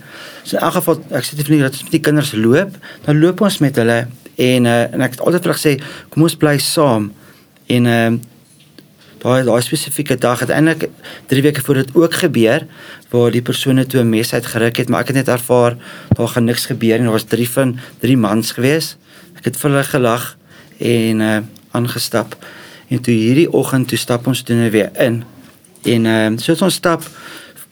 So 0.47 0.55
in 0.55 0.63
elk 0.63 0.79
geval 0.79 1.03
ek 1.19 1.27
sê 1.27 1.35
vir 1.41 1.51
hulle 1.51 1.67
dat 1.67 1.75
ons 1.75 1.89
met 1.89 1.97
die 1.99 2.05
kinders 2.07 2.33
loop, 2.39 2.79
dan 3.05 3.19
loop 3.19 3.43
ons 3.43 3.59
met 3.65 3.83
hulle 3.83 3.99
en 4.39 4.71
uh, 4.71 4.81
en 4.95 5.03
ek 5.03 5.19
het 5.19 5.27
altyd 5.27 5.43
vir 5.43 5.51
hulle 5.51 5.59
gesê 5.59 5.75
kom 6.15 6.29
ons 6.29 6.39
bly 6.39 6.57
saam. 6.63 7.13
En 7.67 7.95
ehm 7.95 8.21
uh, 8.23 8.35
daai 9.19 9.43
daai 9.43 9.63
spesifieke 9.67 10.15
dag 10.23 10.45
het 10.45 10.51
eintlik 10.55 10.89
3 11.27 11.43
weke 11.43 11.63
voor 11.67 11.83
dit 11.83 11.89
ook 11.99 12.15
gebeur 12.23 12.67
waar 13.11 13.35
die 13.35 13.43
persone 13.43 13.87
toe 13.87 14.01
'n 14.03 14.11
mes 14.11 14.33
uitgeruk 14.33 14.77
het 14.77 14.89
maar 14.89 15.01
ek 15.01 15.11
het 15.11 15.17
net 15.17 15.29
ervaar 15.29 15.75
daar 16.15 16.29
gaan 16.29 16.45
niks 16.45 16.67
gebeur 16.67 16.99
en 16.99 17.11
daar 17.11 17.19
was 17.19 17.27
drie 17.27 17.49
van 17.51 17.79
drie 17.99 18.17
mans 18.17 18.53
gewees 18.53 18.97
ek 19.37 19.45
het 19.45 19.57
vir 19.57 19.71
hulle 19.71 19.85
gelag 19.85 20.38
en 20.79 21.21
uh 21.21 21.39
aangestap. 21.71 22.37
En 22.89 23.01
toe 23.01 23.15
hierdie 23.15 23.53
oggend 23.53 23.89
toe 23.89 23.99
stap 23.99 24.27
ons 24.27 24.43
toe 24.43 24.71
weer 24.71 24.91
in. 24.97 25.23
En 25.83 26.05
uh 26.05 26.31
so 26.37 26.53
het 26.53 26.63
ons 26.63 26.75
stap 26.75 27.05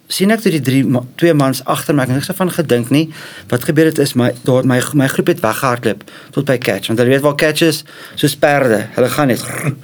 sien 0.07 0.31
ek 0.31 0.43
toe 0.43 0.53
die 0.55 0.63
drie 0.63 0.83
twee 1.19 1.35
mans 1.35 1.65
agter 1.67 1.95
my 1.95 2.05
ek 2.05 2.13
het 2.13 2.21
niks 2.21 2.29
daarvan 2.31 2.53
gedink 2.55 2.91
nie 2.95 3.07
wat 3.51 3.65
gebeur 3.67 3.89
het 3.91 3.99
is 3.99 4.15
my 4.15 4.31
daar 4.47 4.67
my 4.69 4.79
my 4.95 5.09
groep 5.11 5.33
het 5.33 5.41
weggehardloop 5.43 6.05
tot 6.37 6.47
by 6.47 6.59
catch 6.63 6.87
want 6.87 7.01
hulle 7.03 7.11
weet 7.11 7.25
waar 7.25 7.35
catch 7.35 7.65
is 7.67 7.83
soos 8.15 8.37
perde 8.39 8.85
hulle 8.95 9.09
gaan 9.11 9.33
net 9.33 9.43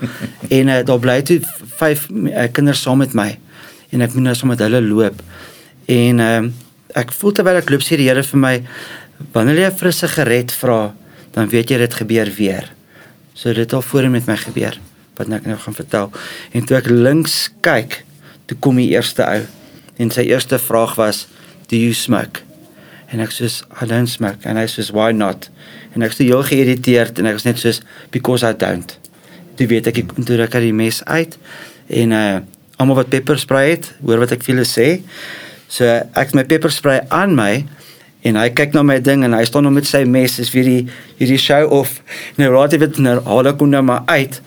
en 0.59 0.71
uh, 0.71 0.79
daar 0.87 1.03
bly 1.03 1.19
toe 1.27 1.41
vyf 1.81 2.07
uh, 2.13 2.47
kinders 2.55 2.85
saam 2.87 3.03
met 3.03 3.17
my 3.19 3.33
en 3.93 4.05
ek 4.07 4.15
moet 4.15 4.31
nou 4.31 4.35
saam 4.37 4.53
met 4.53 4.63
hulle 4.65 4.81
loop. 4.81 5.19
En 5.93 6.21
uh, 6.25 6.43
ek 6.99 7.13
voel 7.19 7.35
terwyl 7.37 7.61
ek 7.61 7.71
loop 7.73 7.85
sê 7.85 7.99
die 8.01 8.09
Here 8.09 8.25
vir 8.25 8.41
my 8.41 8.55
wanneer 9.35 9.61
jy 9.61 9.69
'n 9.71 9.79
frisse 9.81 10.09
gered 10.15 10.55
vra 10.63 10.95
dan 11.35 11.51
weet 11.53 11.71
jy 11.71 11.79
dit 11.83 11.95
gebeur 12.01 12.31
weer 12.39 12.71
so 13.35 13.49
dit 13.53 13.65
het 13.65 13.73
al 13.73 13.83
voor 13.83 14.09
met 14.11 14.27
my 14.27 14.37
gebeur 14.37 14.79
wat 15.19 15.29
ek 15.29 15.47
nou 15.47 15.59
gaan 15.61 15.77
vertel. 15.77 16.09
En 16.57 16.65
toe 16.65 16.77
ek 16.79 16.89
links 16.91 17.51
kyk 17.65 18.03
toe 18.51 18.57
kom 18.65 18.81
die 18.81 18.91
eerste 18.93 19.25
ou. 19.27 19.43
En 20.01 20.11
sy 20.11 20.27
eerste 20.31 20.59
vraag 20.59 20.97
was 21.01 21.27
do 21.71 21.77
you 21.77 21.93
smoke? 21.97 22.43
En 23.13 23.21
ek 23.21 23.33
soos 23.35 23.61
I 23.81 23.89
don't 23.89 24.09
smoke. 24.09 24.41
En 24.49 24.57
hy 24.57 24.67
soos 24.71 24.93
why 24.97 25.11
not? 25.17 25.51
En 25.93 26.05
ek 26.05 26.17
sê 26.17 26.27
heel 26.29 26.45
geïrriteerd 26.49 27.21
en 27.21 27.29
ek 27.29 27.39
was 27.39 27.47
net 27.49 27.61
soos 27.61 27.83
because 28.15 28.47
I 28.47 28.57
don't. 28.57 28.97
Toe 29.61 29.69
weet 29.69 29.91
ek 29.93 30.03
ek 30.05 30.17
toe 30.25 30.41
ruk 30.41 30.57
hy 30.57 30.67
die 30.71 30.77
mes 30.77 31.03
uit 31.05 31.39
en 32.03 32.17
uh 32.17 32.27
almal 32.81 32.97
wat 32.99 33.13
pepperspray 33.13 33.77
het 33.77 33.85
hoor 34.01 34.19
wat 34.25 34.33
ek 34.35 34.43
vir 34.43 34.57
hulle 34.57 34.67
sê. 34.67 34.87
So 35.71 35.87
ek 35.87 36.33
het 36.33 36.35
my 36.35 36.43
pepperspray 36.49 37.05
aan 37.15 37.37
my 37.39 37.63
en 38.23 38.37
hy 38.39 38.49
kyk 38.55 38.75
na 38.77 38.83
my 38.87 38.99
ding 39.03 39.25
en 39.27 39.33
hy 39.35 39.45
staan 39.49 39.65
nog 39.67 39.73
met 39.75 39.87
sy 39.89 40.05
mes 40.05 40.39
is 40.39 40.51
weer 40.55 40.65
die 40.69 40.83
hierdie 41.19 41.39
show 41.43 41.67
off. 41.75 42.01
Nou 42.39 42.51
raad 42.55 42.73
hy 42.77 42.79
dit 42.85 42.99
nou 43.03 43.17
haal 43.27 43.47
ek 43.51 43.59
hom 43.65 43.71
nou 43.73 43.83
maar 43.83 44.03
uit. 44.07 44.41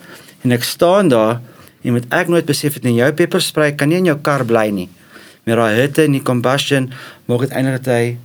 En 0.46 0.52
ek 0.56 0.64
staan 0.64 1.10
daar 1.12 1.40
en 1.84 1.94
moet 1.94 2.06
ek 2.14 2.28
nooit 2.32 2.46
besef 2.48 2.74
het 2.80 2.86
in 2.86 2.96
jou 2.98 3.12
pepperspray 3.14 3.76
kan 3.78 3.90
nie 3.92 3.98
in 4.02 4.06
jou 4.12 4.18
kar 4.24 4.46
bly 4.48 4.70
nie. 4.74 4.88
Met 5.46 5.58
daai 5.60 5.76
hitte 5.82 6.04
en 6.08 6.16
die 6.18 6.24
combustion 6.26 6.88
maak 7.30 7.44
dit 7.46 7.52
eintlik 7.54 7.84
dat 7.84 7.92
hy 7.94 8.18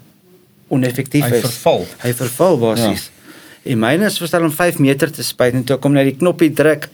oneffektief 0.70 1.24
Hy 1.26 1.34
is. 1.40 1.42
verval. 1.48 1.86
hy 2.04 2.12
verval 2.14 2.58
basies. 2.62 3.08
Ja. 3.10 3.16
En 3.62 3.76
myne 3.76 4.06
is 4.08 4.16
verstel 4.16 4.46
om 4.46 4.52
5 4.52 4.78
meter 4.80 5.10
te 5.12 5.22
spuit 5.24 5.52
en 5.52 5.64
toe 5.68 5.76
kom 5.76 5.92
net 5.92 6.06
die 6.08 6.16
knoppie 6.16 6.48
druk. 6.56 6.86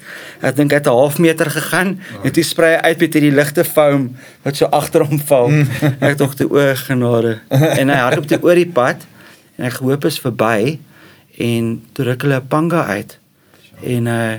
Ek 0.42 0.56
dink 0.58 0.72
hy 0.74 0.80
het 0.80 0.88
'n 0.90 0.98
half 0.98 1.18
meter 1.22 1.46
gegaan 1.50 2.00
en 2.24 2.32
toe 2.32 2.42
sprei 2.42 2.74
hy 2.74 2.80
uit 2.90 2.98
met 3.00 3.12
hierdie 3.14 3.30
ligte 3.30 3.64
foam 3.64 4.16
wat 4.42 4.56
so 4.56 4.66
agter 4.66 5.04
hom 5.06 5.18
val. 5.18 5.46
ek 6.08 6.18
dink 6.18 6.34
toe 6.34 6.50
o 6.50 6.74
genade. 6.74 7.38
En 7.50 7.88
hy 7.88 7.98
hardloop 8.02 8.26
toe 8.26 8.42
oor 8.42 8.58
die 8.58 8.66
pad 8.66 9.06
en 9.58 9.64
ek 9.70 9.78
gehoop 9.78 10.04
is 10.04 10.18
verby 10.18 10.78
en 11.38 11.82
toe 11.92 12.04
ruk 12.04 12.22
hulle 12.22 12.40
'n 12.40 12.48
panga 12.48 12.82
uit. 12.86 13.18
En 13.82 14.06
uh 14.06 14.34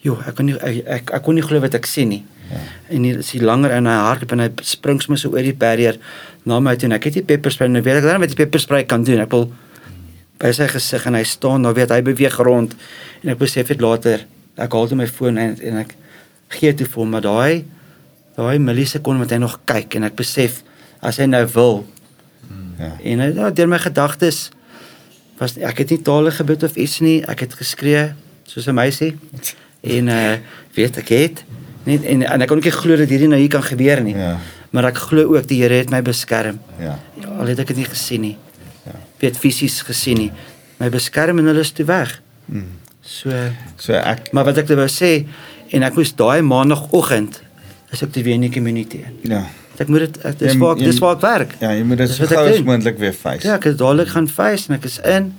joh, 0.00 0.22
ek 0.26 0.34
kon 0.34 0.46
nie 0.46 0.56
ek 0.56 0.86
ek, 0.86 1.10
ek 1.12 1.22
kon 1.22 1.34
nie 1.34 1.44
glo 1.44 1.60
wat 1.60 1.74
ek 1.74 1.84
sien 1.86 2.08
nie. 2.08 2.24
Ja. 2.50 2.56
En 2.88 3.02
hier 3.02 3.18
is 3.18 3.32
hy 3.32 3.40
langer 3.40 3.70
en 3.70 3.84
hy 3.84 3.98
hardloop 4.00 4.32
en 4.32 4.38
hy 4.38 4.50
spring 4.62 5.02
sommer 5.02 5.18
so 5.18 5.28
oor 5.28 5.42
die 5.42 5.52
barrier 5.52 5.98
na 6.46 6.60
my 6.60 6.76
toe 6.76 6.88
en 6.88 6.96
ek 6.96 7.04
het 7.04 7.20
die 7.20 7.26
pepperspray 7.26 7.68
nou 7.68 7.82
weet 7.82 8.00
ek 8.00 8.08
dan 8.08 8.20
wat 8.20 8.32
die 8.32 8.44
pepperspray 8.44 8.84
kan 8.84 9.04
doen. 9.04 9.20
Ek 9.20 9.30
wil 9.30 9.50
by 10.38 10.50
sy 10.52 10.66
gesig 10.68 11.06
en 11.06 11.14
hy 11.14 11.22
staan 11.24 11.62
daar 11.62 11.74
weet 11.74 11.90
hy 11.94 12.02
beweeg 12.02 12.36
rond 12.44 12.74
en 13.22 13.30
ek 13.32 13.38
besef 13.38 13.68
dit 13.72 13.80
later 13.80 14.26
ek 14.56 14.72
haal 14.72 14.88
toe 14.88 14.96
my 14.96 15.06
foon 15.06 15.38
en, 15.38 15.56
en 15.62 15.76
ek 15.84 15.94
gee 16.58 16.74
toe 16.74 16.86
vir 16.86 17.00
hom 17.02 17.10
maar 17.10 17.24
daai 17.24 17.64
daai 18.36 18.58
millisekonde 18.58 19.24
wat 19.24 19.30
hy 19.32 19.38
nog 19.42 19.58
kyk 19.64 19.96
en 19.96 20.04
ek 20.10 20.16
besef 20.16 20.62
as 21.02 21.16
hy 21.18 21.26
nou 21.26 21.44
wil 21.54 21.84
Ja. 22.76 22.90
en 23.00 23.20
hy, 23.24 23.26
ja, 23.32 23.48
deur 23.50 23.68
my 23.72 23.78
gedagtes 23.80 24.50
was 25.40 25.54
ek 25.56 25.78
het 25.80 25.90
nie 25.94 26.02
tale 26.04 26.28
gebid 26.30 26.62
of 26.68 26.76
iets 26.76 26.98
nie 27.00 27.22
ek 27.24 27.40
het 27.46 27.54
geskree 27.56 28.10
soos 28.44 28.68
'n 28.68 28.74
meisie 28.76 29.16
en 29.82 30.08
uh 30.12 30.36
weet 30.76 30.98
ek 31.00 31.08
het 31.08 31.44
net 31.86 32.04
en, 32.04 32.22
en 32.22 32.42
ek 32.42 32.48
kon 32.48 32.60
nie 32.60 32.70
glo 32.70 32.96
dat 32.96 33.08
hierdie 33.08 33.28
nou 33.32 33.40
hier 33.40 33.48
kan 33.48 33.62
gebeur 33.64 34.02
nie 34.04 34.12
Ja. 34.14 34.36
maar 34.70 34.84
ek 34.92 34.98
glo 35.08 35.24
ook 35.36 35.46
die 35.48 35.62
Here 35.62 35.74
het 35.80 35.90
my 35.90 36.02
beskerm 36.02 36.58
Ja. 36.78 36.98
al 37.38 37.46
het 37.48 37.58
ek 37.64 37.68
dit 37.72 37.76
nie 37.80 37.88
gesien 37.88 38.20
nie 38.20 38.36
weet 39.20 39.36
fisies 39.40 39.80
gesien 39.86 40.18
nie 40.18 40.32
my 40.80 40.88
beskerm 40.92 41.38
en 41.40 41.46
hulle 41.52 41.60
is 41.66 41.72
toe 41.72 41.86
weg 41.88 42.20
Mm. 42.48 42.62
so 43.02 43.30
So 43.76 43.92
ek 43.92 44.28
maar 44.32 44.44
wat 44.46 44.58
ek 44.62 44.68
wou 44.78 44.86
sê 44.86 45.26
en 45.74 45.82
ek 45.82 45.96
moes 45.98 46.12
daai 46.14 46.42
maandagooggend 46.46 47.40
is 47.92 48.02
ek 48.02 48.12
te 48.14 48.22
weer 48.22 48.34
in 48.38 48.44
die 48.46 48.52
community 48.54 49.00
in 49.24 49.32
ja. 49.32 49.40
ek 49.78 49.88
moet 49.88 50.06
dit 50.06 50.38
dis 50.38 50.54
waar 50.60 50.76
dis 50.78 50.98
waar 51.02 51.16
ek 51.16 51.22
werk 51.24 51.56
Ja, 51.60 51.72
jy 51.74 51.82
moet 51.82 51.98
dit 52.04 52.10
so 52.14 52.26
gou 52.30 52.44
as 52.46 52.62
moontlik 52.62 52.98
weer 53.02 53.12
face. 53.12 53.42
ja 53.48 53.56
ek 53.58 53.64
het 53.72 53.78
dadelik 53.78 54.08
gaan 54.14 54.28
face 54.28 54.68
en 54.70 54.76
ek 54.78 54.84
is 54.86 54.98
in 55.02 55.32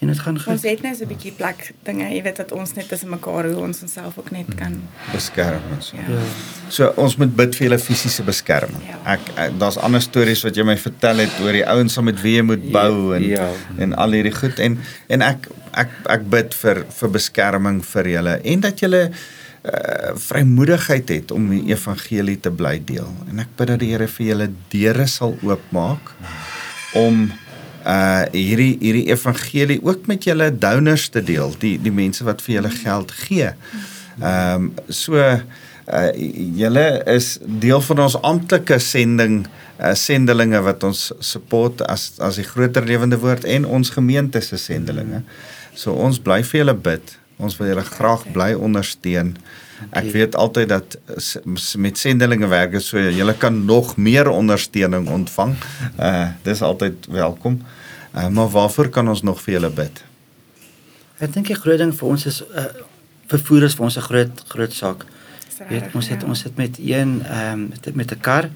en 0.00 0.08
dit 0.12 0.18
gaan 0.18 0.36
goed. 0.38 0.52
Ons 0.52 0.62
het 0.68 0.82
net 0.82 0.96
so 0.98 1.04
'n 1.04 1.08
bietjie 1.08 1.32
plek 1.32 1.72
dinge, 1.84 2.04
jy 2.14 2.22
weet 2.22 2.36
dat 2.36 2.52
ons 2.52 2.74
net 2.74 2.88
tussen 2.88 3.08
mekaar 3.08 3.46
hoe 3.48 3.56
ons 3.62 3.82
onsself 3.82 4.18
ook 4.18 4.30
net 4.30 4.54
kan 4.54 4.82
beskerm 5.12 5.62
en 5.72 5.82
so. 5.82 5.96
ja. 5.96 6.02
Ja. 6.14 6.20
So 6.68 6.92
ons 6.96 7.16
moet 7.16 7.36
bid 7.36 7.54
vir 7.56 7.68
julle 7.68 7.78
fisiese 7.78 8.22
beskerming. 8.22 8.82
Ja. 8.88 9.12
Ek, 9.12 9.20
ek 9.36 9.58
daar's 9.58 9.76
ander 9.78 10.00
stories 10.00 10.42
wat 10.42 10.54
jy 10.56 10.62
my 10.64 10.76
vertel 10.76 11.16
het 11.18 11.32
oor 11.42 11.52
die 11.52 11.64
ouens 11.66 11.92
saam 11.92 12.04
met 12.04 12.20
wie 12.22 12.36
jy 12.36 12.42
moet 12.42 12.70
bou 12.72 13.14
en 13.16 13.22
Ja. 13.22 13.48
en 13.78 13.94
al 13.94 14.10
hierdie 14.12 14.34
goed 14.34 14.58
en 14.58 14.78
en 15.08 15.22
ek 15.22 15.48
ek 15.72 15.88
ek 16.08 16.28
bid 16.30 16.54
vir 16.54 16.84
vir 16.88 17.08
beskerming 17.10 17.82
vir 17.84 18.04
julle 18.08 18.40
en 18.44 18.60
dat 18.60 18.78
julle 18.80 19.10
uh, 19.64 20.12
vrymoedigheid 20.14 21.08
het 21.08 21.30
om 21.30 21.48
die 21.50 21.64
evangelie 21.72 22.36
te 22.40 22.50
bly 22.50 22.82
deel. 22.84 23.08
En 23.30 23.38
ek 23.38 23.48
bid 23.56 23.66
dat 23.68 23.78
die 23.80 23.90
Here 23.90 24.06
vir 24.08 24.26
julle 24.26 24.48
deure 24.70 25.06
sal 25.06 25.36
oopmaak 25.42 26.12
om 26.94 27.32
uh 27.86 28.24
hierdie 28.34 28.74
hierdie 28.80 29.06
evangelie 29.12 29.78
ook 29.82 30.08
met 30.10 30.24
julle 30.26 30.50
donors 30.50 31.08
te 31.14 31.22
deel, 31.22 31.54
die 31.62 31.76
die 31.82 31.94
mense 31.94 32.24
wat 32.26 32.42
vir 32.42 32.58
julle 32.58 32.72
geld 32.82 33.14
gee. 33.26 33.52
Ehm 34.20 34.66
um, 34.66 34.72
so 34.88 35.20
uh 35.20 36.10
julle 36.60 36.86
is 37.06 37.36
deel 37.46 37.82
van 37.90 38.02
ons 38.08 38.18
amptelike 38.26 38.78
sending 38.82 39.44
uh, 39.78 39.92
sendelinge 39.94 40.60
wat 40.66 40.82
ons 40.86 41.10
support 41.20 41.84
as 41.86 42.16
as 42.24 42.40
die 42.40 42.48
groter 42.48 42.86
lewende 42.86 43.20
woord 43.22 43.44
en 43.44 43.68
ons 43.78 43.92
gemeente 43.94 44.42
se 44.42 44.58
sendelinge. 44.58 45.22
So 45.74 45.94
ons 45.94 46.18
bly 46.22 46.42
vir 46.42 46.64
julle 46.64 46.76
bid. 46.88 47.14
Ons 47.36 47.58
wil 47.60 47.74
julle 47.74 47.84
graag 47.84 48.24
bly 48.32 48.54
ondersteun. 48.54 49.34
Ek 49.76 49.92
Dankie. 49.92 50.12
weet 50.12 50.34
altyd 50.34 50.68
dat 50.68 50.96
s- 51.16 51.74
met 51.76 51.98
sendelinge 51.98 52.46
werk 52.48 52.70
dit 52.72 52.82
so 52.82 52.98
julle 52.98 53.34
kan 53.34 53.64
nog 53.64 53.96
meer 53.96 54.28
ondersteuning 54.28 55.08
ontvang. 55.08 55.54
Uh 56.00 56.28
dis 56.42 56.62
altyd 56.62 57.06
welkom. 57.10 57.62
Uh, 58.16 58.28
maar 58.28 58.48
waarvoor 58.48 58.88
kan 58.88 59.08
ons 59.08 59.22
nog 59.22 59.40
vir 59.42 59.52
julle 59.54 59.70
bid? 59.70 60.04
Ek 61.18 61.32
dink 61.32 61.46
die 61.46 61.56
groot 61.56 61.78
ding 61.78 61.92
vir 61.94 62.08
ons 62.08 62.26
is 62.26 62.42
uh, 62.54 62.64
vervoer 63.28 63.62
is 63.68 63.74
vir 63.74 63.84
ons 63.84 63.96
'n 63.96 64.00
groot 64.08 64.42
groot 64.48 64.72
saak. 64.72 65.04
Weet, 65.68 65.94
ons 65.94 66.08
het 66.08 66.20
ja. 66.22 66.28
ons 66.28 66.42
het 66.42 66.56
met 66.56 66.78
een 66.78 67.22
ehm 67.24 67.52
um, 67.52 67.68
met, 67.68 67.94
met 67.94 68.12
'n 68.12 68.20
kar 68.20 68.48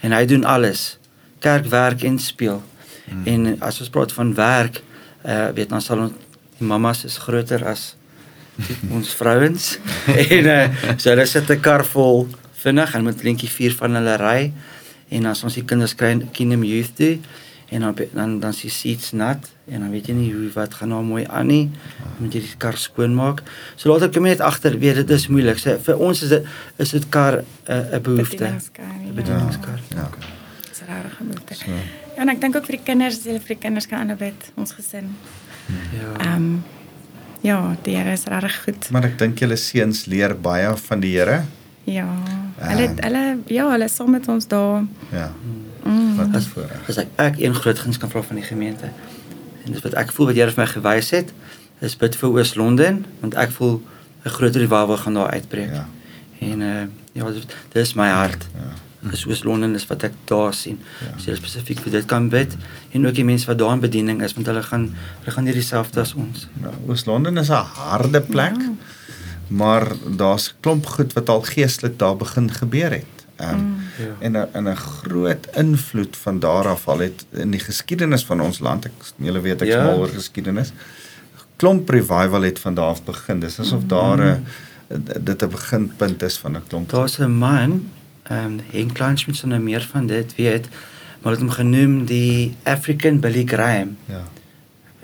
en 0.00 0.12
hy 0.12 0.24
doen 0.26 0.44
alles. 0.44 0.98
Kerkwerk 1.38 2.02
en 2.02 2.18
speel. 2.18 2.62
Hmm. 3.04 3.26
En 3.26 3.60
as 3.60 3.80
ons 3.80 3.88
praat 3.90 4.12
van 4.12 4.34
werk, 4.34 4.82
uh 5.26 5.48
weet 5.54 5.72
ons 5.72 5.84
sal 5.84 5.98
ons 5.98 6.12
die 6.58 6.66
mamas 6.66 7.04
is 7.04 7.16
groter 7.18 7.64
as 7.66 7.96
ons 8.90 9.14
vrouens. 9.14 9.78
en 10.36 10.50
uh, 10.50 10.66
so 10.96 11.10
hulle 11.10 11.26
sit 11.26 11.50
'n 11.50 11.60
kar 11.60 11.84
vol 11.84 12.28
vinnig 12.64 12.94
en 12.94 13.04
met 13.04 13.22
lintjie 13.22 13.50
vier 13.50 13.74
van 13.80 13.94
hulle 13.98 14.16
ry 14.16 14.52
en 15.14 15.26
as 15.26 15.44
ons 15.44 15.54
die 15.54 15.64
kinders 15.64 15.94
kry 15.94 16.16
Kingdom 16.32 16.64
Youth 16.64 16.96
toe 16.96 17.18
en 17.74 17.80
dan 17.80 17.94
dan 18.12 18.40
dan 18.40 18.54
sy 18.54 18.68
seats 18.68 19.12
nat 19.12 19.50
en 19.66 19.80
dan 19.80 19.90
weet 19.90 20.08
jy 20.10 20.14
nie 20.14 20.30
hoe 20.32 20.50
wat 20.54 20.74
gaan 20.78 20.92
nou 20.92 21.02
mooi 21.02 21.24
aan 21.26 21.48
nie. 21.48 21.70
Moet 22.18 22.36
jy 22.36 22.42
die 22.44 22.58
kar 22.60 22.76
skoonmaak. 22.78 23.42
So 23.76 23.90
later 23.92 24.12
kom 24.12 24.28
jy 24.28 24.36
net 24.36 24.44
agter, 24.44 24.76
weet 24.78 25.00
dit 25.02 25.10
is 25.16 25.26
moeilik. 25.32 25.58
So 25.58 25.74
vir 25.86 26.04
ons 26.08 26.22
is 26.26 26.34
dit 26.34 26.46
is 26.84 26.94
dit 26.96 27.08
kar 27.08 27.40
'n 27.40 27.46
uh, 27.72 27.96
'n 27.98 28.02
behoefte. 28.02 28.36
Bedieningskar, 28.36 28.94
ja. 29.06 29.12
Bedieningskar. 29.18 29.80
Ja. 29.96 30.08
Dis 30.68 30.82
regtig 30.86 31.20
'n 31.20 31.26
behoefte. 31.32 31.54
So. 31.54 31.70
Ja, 32.16 32.22
en 32.22 32.28
ek 32.28 32.40
dink 32.40 32.56
ook 32.56 32.66
vir 32.66 32.76
die 32.76 32.84
kinders, 32.84 33.18
as 33.18 33.24
hulle 33.24 33.40
vir 33.40 33.56
die 33.56 33.62
kinders 33.66 33.86
kan 33.86 34.10
aanbid, 34.10 34.52
ons 34.54 34.72
gesin. 34.72 35.16
Ja. 35.98 36.12
Ehm 36.20 36.62
ja, 37.44 37.58
die 37.84 37.94
Here 37.96 38.12
is 38.16 38.24
regtig 38.30 38.56
goed. 38.64 38.88
Maar 38.94 39.04
ek 39.10 39.18
dink 39.20 39.38
julle 39.42 39.56
seuns 39.60 40.04
leer 40.10 40.32
baie 40.40 40.70
van 40.88 41.00
die 41.04 41.12
Here. 41.18 41.42
Ja. 41.84 42.06
Hulle 42.58 42.86
Ehm. 42.88 43.00
hulle 43.04 43.22
ja, 43.52 43.66
hulle 43.70 43.84
is 43.90 43.94
saam 43.98 44.10
met 44.14 44.28
ons 44.32 44.46
daar. 44.48 44.84
Ja. 45.12 45.28
Mm. 45.84 46.16
Wat 46.16 46.34
is 46.40 46.46
voorreg. 46.48 46.88
As 46.88 46.96
ek 47.02 47.08
ek 47.20 47.40
een 47.42 47.54
groot 47.54 47.78
guns 47.78 47.98
kan 48.00 48.10
vra 48.10 48.22
van 48.22 48.36
die 48.40 48.44
gemeente. 48.46 48.88
En 49.64 49.72
dis 49.72 49.82
wat 49.84 49.94
ek 50.00 50.12
voel 50.12 50.26
wat 50.32 50.36
Here 50.40 50.50
vir 50.54 50.64
my 50.64 50.68
gewys 50.70 51.10
het, 51.12 51.32
is 51.80 51.96
bid 52.00 52.16
vir 52.16 52.30
Oos-London 52.30 53.04
want 53.20 53.34
ek 53.34 53.50
voel 53.58 53.82
'n 54.24 54.30
groter 54.30 54.60
revival 54.60 54.96
gaan 54.96 55.14
daar 55.14 55.30
uitbreek. 55.36 55.72
Ja. 55.72 55.86
En 56.40 56.60
uh 56.60 56.86
ja, 57.12 57.30
dis 57.30 57.46
dis 57.72 57.94
my 57.94 58.08
hart. 58.08 58.46
Ja. 58.54 58.72
Dis 59.10 59.26
Oos-London 59.26 59.74
is 59.74 59.86
wat 59.86 60.02
ek 60.02 60.12
daar 60.24 60.54
sien. 60.54 60.78
Ja. 61.00 61.06
Ja. 61.06 61.18
So 61.22 61.34
spesifiek 61.34 61.80
vir 61.80 61.90
dit 61.92 62.04
kan 62.06 62.28
bid 62.28 62.56
en 62.92 63.06
ook 63.06 63.14
die 63.14 63.24
mense 63.24 63.46
wat 63.46 63.58
daar 63.58 63.72
in 63.72 63.80
bediening 63.80 64.22
is 64.22 64.34
want 64.34 64.46
hulle 64.46 64.62
gaan 64.62 64.94
hulle 65.20 65.34
gaan 65.36 65.44
nie 65.44 65.52
dieselfde 65.52 66.00
as 66.00 66.14
ons. 66.14 66.48
Nou, 66.62 66.72
Oos-London 66.88 67.38
is 67.38 67.48
'n 67.50 67.64
harde 67.74 68.20
plek. 68.20 68.56
Ja. 68.58 68.72
Maar 69.48 69.92
daar's 70.16 70.48
'n 70.50 70.54
klomp 70.60 70.86
goed 70.86 71.12
wat 71.12 71.28
al 71.28 71.42
geestelik 71.42 71.98
daar 71.98 72.16
begin 72.16 72.50
gebeur 72.50 72.90
het. 72.90 73.04
Ehm 73.36 73.54
um, 73.54 73.76
Ja. 73.98 74.14
en 74.20 74.32
'n 74.32 74.48
en 74.52 74.68
'n 74.68 74.76
groot 74.76 75.46
invloed 75.56 76.16
van 76.16 76.38
daar 76.38 76.68
af 76.68 76.88
al 76.88 76.98
het 76.98 77.26
in 77.32 77.50
die 77.50 77.60
geskiedenis 77.60 78.24
van 78.24 78.40
ons 78.40 78.58
land. 78.58 78.84
Ek 78.84 78.92
julle 79.16 79.40
weet 79.40 79.62
ek 79.62 79.68
Ja. 79.68 79.76
ja. 79.76 79.84
mal 79.84 79.98
oor 79.98 80.08
geskiedenis. 80.08 80.72
Klomp 81.56 81.88
revival 81.88 82.42
het 82.42 82.58
van 82.58 82.74
daar 82.74 82.88
af 82.88 83.04
begin. 83.04 83.40
Dis 83.40 83.60
asof 83.60 83.82
daar 83.86 84.18
'n 84.18 84.46
dit 85.20 85.42
'n 85.42 85.48
beginpunt 85.48 86.22
is 86.22 86.38
van 86.38 86.56
'n 86.56 86.62
klomp. 86.68 86.90
Daar's 86.90 87.18
'n 87.18 87.30
man, 87.30 87.90
ehm 88.28 88.44
um, 88.44 88.60
Henk 88.72 88.94
Kleinschmidt 88.94 89.38
sal 89.38 89.52
nou 89.52 89.60
meer 89.60 89.84
van 89.92 90.06
dit 90.06 90.34
weet, 90.36 90.68
maar 91.22 91.32
het 91.32 91.40
hom 91.40 91.50
genoem 91.50 92.04
die 92.08 92.54
African 92.62 93.20
Billy 93.20 93.44
Graham. 93.46 93.96
Ja. 94.08 94.22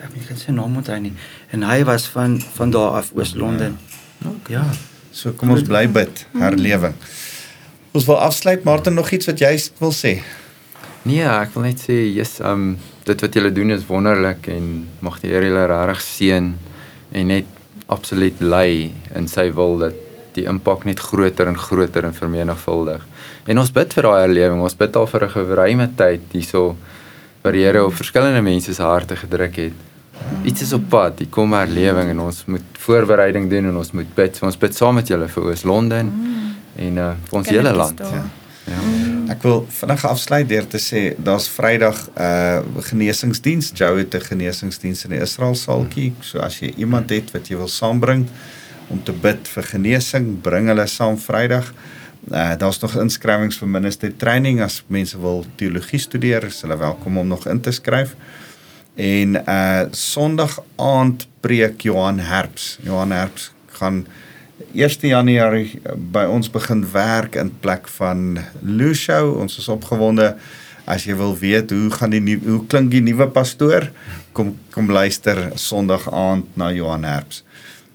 Ek 0.00 0.14
weet 0.14 0.30
nie 0.32 0.38
sy 0.40 0.54
naam 0.56 0.76
onthou 0.80 0.96
nie. 1.00 1.12
En 1.52 1.64
hy 1.68 1.82
was 1.84 2.06
van 2.08 2.38
van 2.56 2.72
daar 2.72 3.00
af 3.00 3.10
Oos-London. 3.14 3.76
Ja. 4.48 4.64
So 5.12 5.32
kom 5.36 5.50
ons 5.52 5.66
bly 5.66 5.84
bid, 5.90 6.26
herlewing. 6.38 6.94
Ons 7.92 8.06
wil 8.06 8.20
afsluit, 8.22 8.64
Martin 8.64 8.94
nog 8.94 9.10
iets 9.10 9.26
wat 9.26 9.40
jy 9.42 9.50
wil 9.80 9.92
sê? 9.92 10.20
Nee, 11.02 11.24
ek 11.24 11.52
wil 11.56 11.64
net 11.66 11.80
sê, 11.82 11.96
yes, 12.14 12.38
um 12.44 12.76
dit 13.08 13.24
wat 13.24 13.34
julle 13.34 13.50
doen 13.52 13.72
is 13.74 13.86
wonderlik 13.88 14.46
en 14.52 14.66
mag 15.02 15.16
die 15.22 15.32
Here 15.32 15.48
julle 15.48 15.64
regtig 15.66 16.04
seën 16.04 16.52
en 17.10 17.32
net 17.32 17.48
absoluut 17.90 18.38
lei 18.44 18.92
in 19.18 19.26
sy 19.28 19.48
wil 19.56 19.80
dat 19.80 19.96
die 20.36 20.46
impak 20.46 20.84
net 20.86 21.00
groter 21.02 21.48
en 21.50 21.58
groter 21.58 22.06
en 22.06 22.14
vermenigvuldig. 22.14 23.02
En 23.46 23.58
ons 23.58 23.72
bid 23.72 23.92
vir 23.92 24.02
daai 24.02 24.20
herlewing. 24.20 24.60
Ons 24.60 24.76
bid 24.76 24.96
al 24.96 25.06
vir 25.06 25.24
'n 25.24 25.30
geruime 25.30 25.88
tyd 25.96 26.20
hierso 26.32 26.76
wat 27.42 27.52
die 27.52 27.64
Here 27.64 27.84
op 27.84 27.94
verskillende 27.94 28.42
mense 28.42 28.74
se 28.74 28.82
harte 28.82 29.16
gedruk 29.16 29.56
het. 29.56 29.72
Iets 30.44 30.62
is 30.62 30.72
op 30.72 30.88
pad, 30.88 31.18
hier 31.18 31.28
kom 31.32 31.52
herlewing 31.52 32.10
en 32.10 32.20
ons 32.20 32.44
moet 32.46 32.64
voorbereiding 32.84 33.48
doen 33.50 33.70
en 33.70 33.76
ons 33.76 33.92
moet 33.92 34.14
bid. 34.14 34.36
So 34.36 34.46
ons 34.46 34.58
bid 34.58 34.76
saam 34.76 34.94
met 34.94 35.08
julle 35.08 35.28
vir 35.28 35.48
Oos-London 35.48 36.06
mm. 36.06 36.50
en 36.86 36.98
uh 36.98 37.12
vir 37.28 37.38
ons 37.38 37.48
hele 37.48 37.72
land. 37.72 37.98
Ja. 37.98 38.24
ja. 38.72 38.80
Ek 39.32 39.42
wil 39.42 39.64
vinnig 39.70 40.04
afsluit 40.04 40.48
deur 40.48 40.66
te 40.68 40.80
sê 40.82 41.02
daar's 41.16 41.48
Vrydag 41.48 42.08
'n 42.08 42.22
uh, 42.22 42.82
genesingsdiens. 42.90 43.72
Joe 43.74 43.98
het 43.98 44.14
'n 44.14 44.20
genesingsdiens 44.20 45.04
in 45.04 45.10
die 45.10 45.20
Israel 45.20 45.54
saaltjie. 45.54 46.12
So 46.20 46.38
as 46.38 46.60
jy 46.60 46.72
iemand 46.76 47.10
het 47.10 47.32
wat 47.32 47.48
jy 47.48 47.56
wil 47.56 47.68
saambring 47.68 48.28
om 48.88 49.02
te 49.02 49.12
bid 49.12 49.48
vir 49.48 49.62
genesing, 49.62 50.40
bring 50.42 50.66
hulle 50.68 50.86
saam 50.86 51.18
Vrydag. 51.18 51.72
Uh 52.28 52.56
daar's 52.58 52.80
nog 52.80 52.96
inskrywings 53.00 53.58
vir 53.58 53.68
minister 53.68 54.16
training 54.16 54.60
as 54.60 54.82
mense 54.86 55.18
wil 55.18 55.44
teologie 55.56 55.98
studeer, 55.98 56.44
is 56.44 56.60
hulle 56.62 56.76
welkom 56.76 57.18
om 57.18 57.26
nog 57.26 57.46
in 57.48 57.60
te 57.60 57.72
skryf. 57.72 58.14
En 58.94 59.38
uh 59.40 59.86
Sondag 59.90 60.58
aand 60.76 61.26
preek 61.40 61.80
Johan 61.80 62.18
Herps. 62.18 62.78
Johan 62.82 63.10
Herps 63.10 63.52
gaan 63.80 64.06
1 64.74 65.08
Januarie 65.08 65.80
by 65.96 66.26
ons 66.28 66.50
begin 66.52 66.84
werk 66.92 67.34
in 67.40 67.52
plek 67.60 67.88
van 67.96 68.38
Lucio. 68.60 69.32
Ons 69.40 69.58
is 69.58 69.68
opgewonde. 69.72 70.34
As 70.84 71.06
jy 71.06 71.14
wil 71.16 71.36
weet 71.38 71.70
hoe 71.70 71.90
gaan 71.94 72.12
die 72.12 72.20
nie, 72.20 72.38
hoe 72.44 72.64
klink 72.66 72.90
die 72.92 73.02
nuwe 73.04 73.28
pastoor, 73.30 73.90
kom 74.36 74.56
kom 74.74 74.90
luister 74.90 75.50
Sondag 75.54 76.08
aand 76.12 76.56
na 76.58 76.72
Johan 76.74 77.06
Herps. 77.08 77.44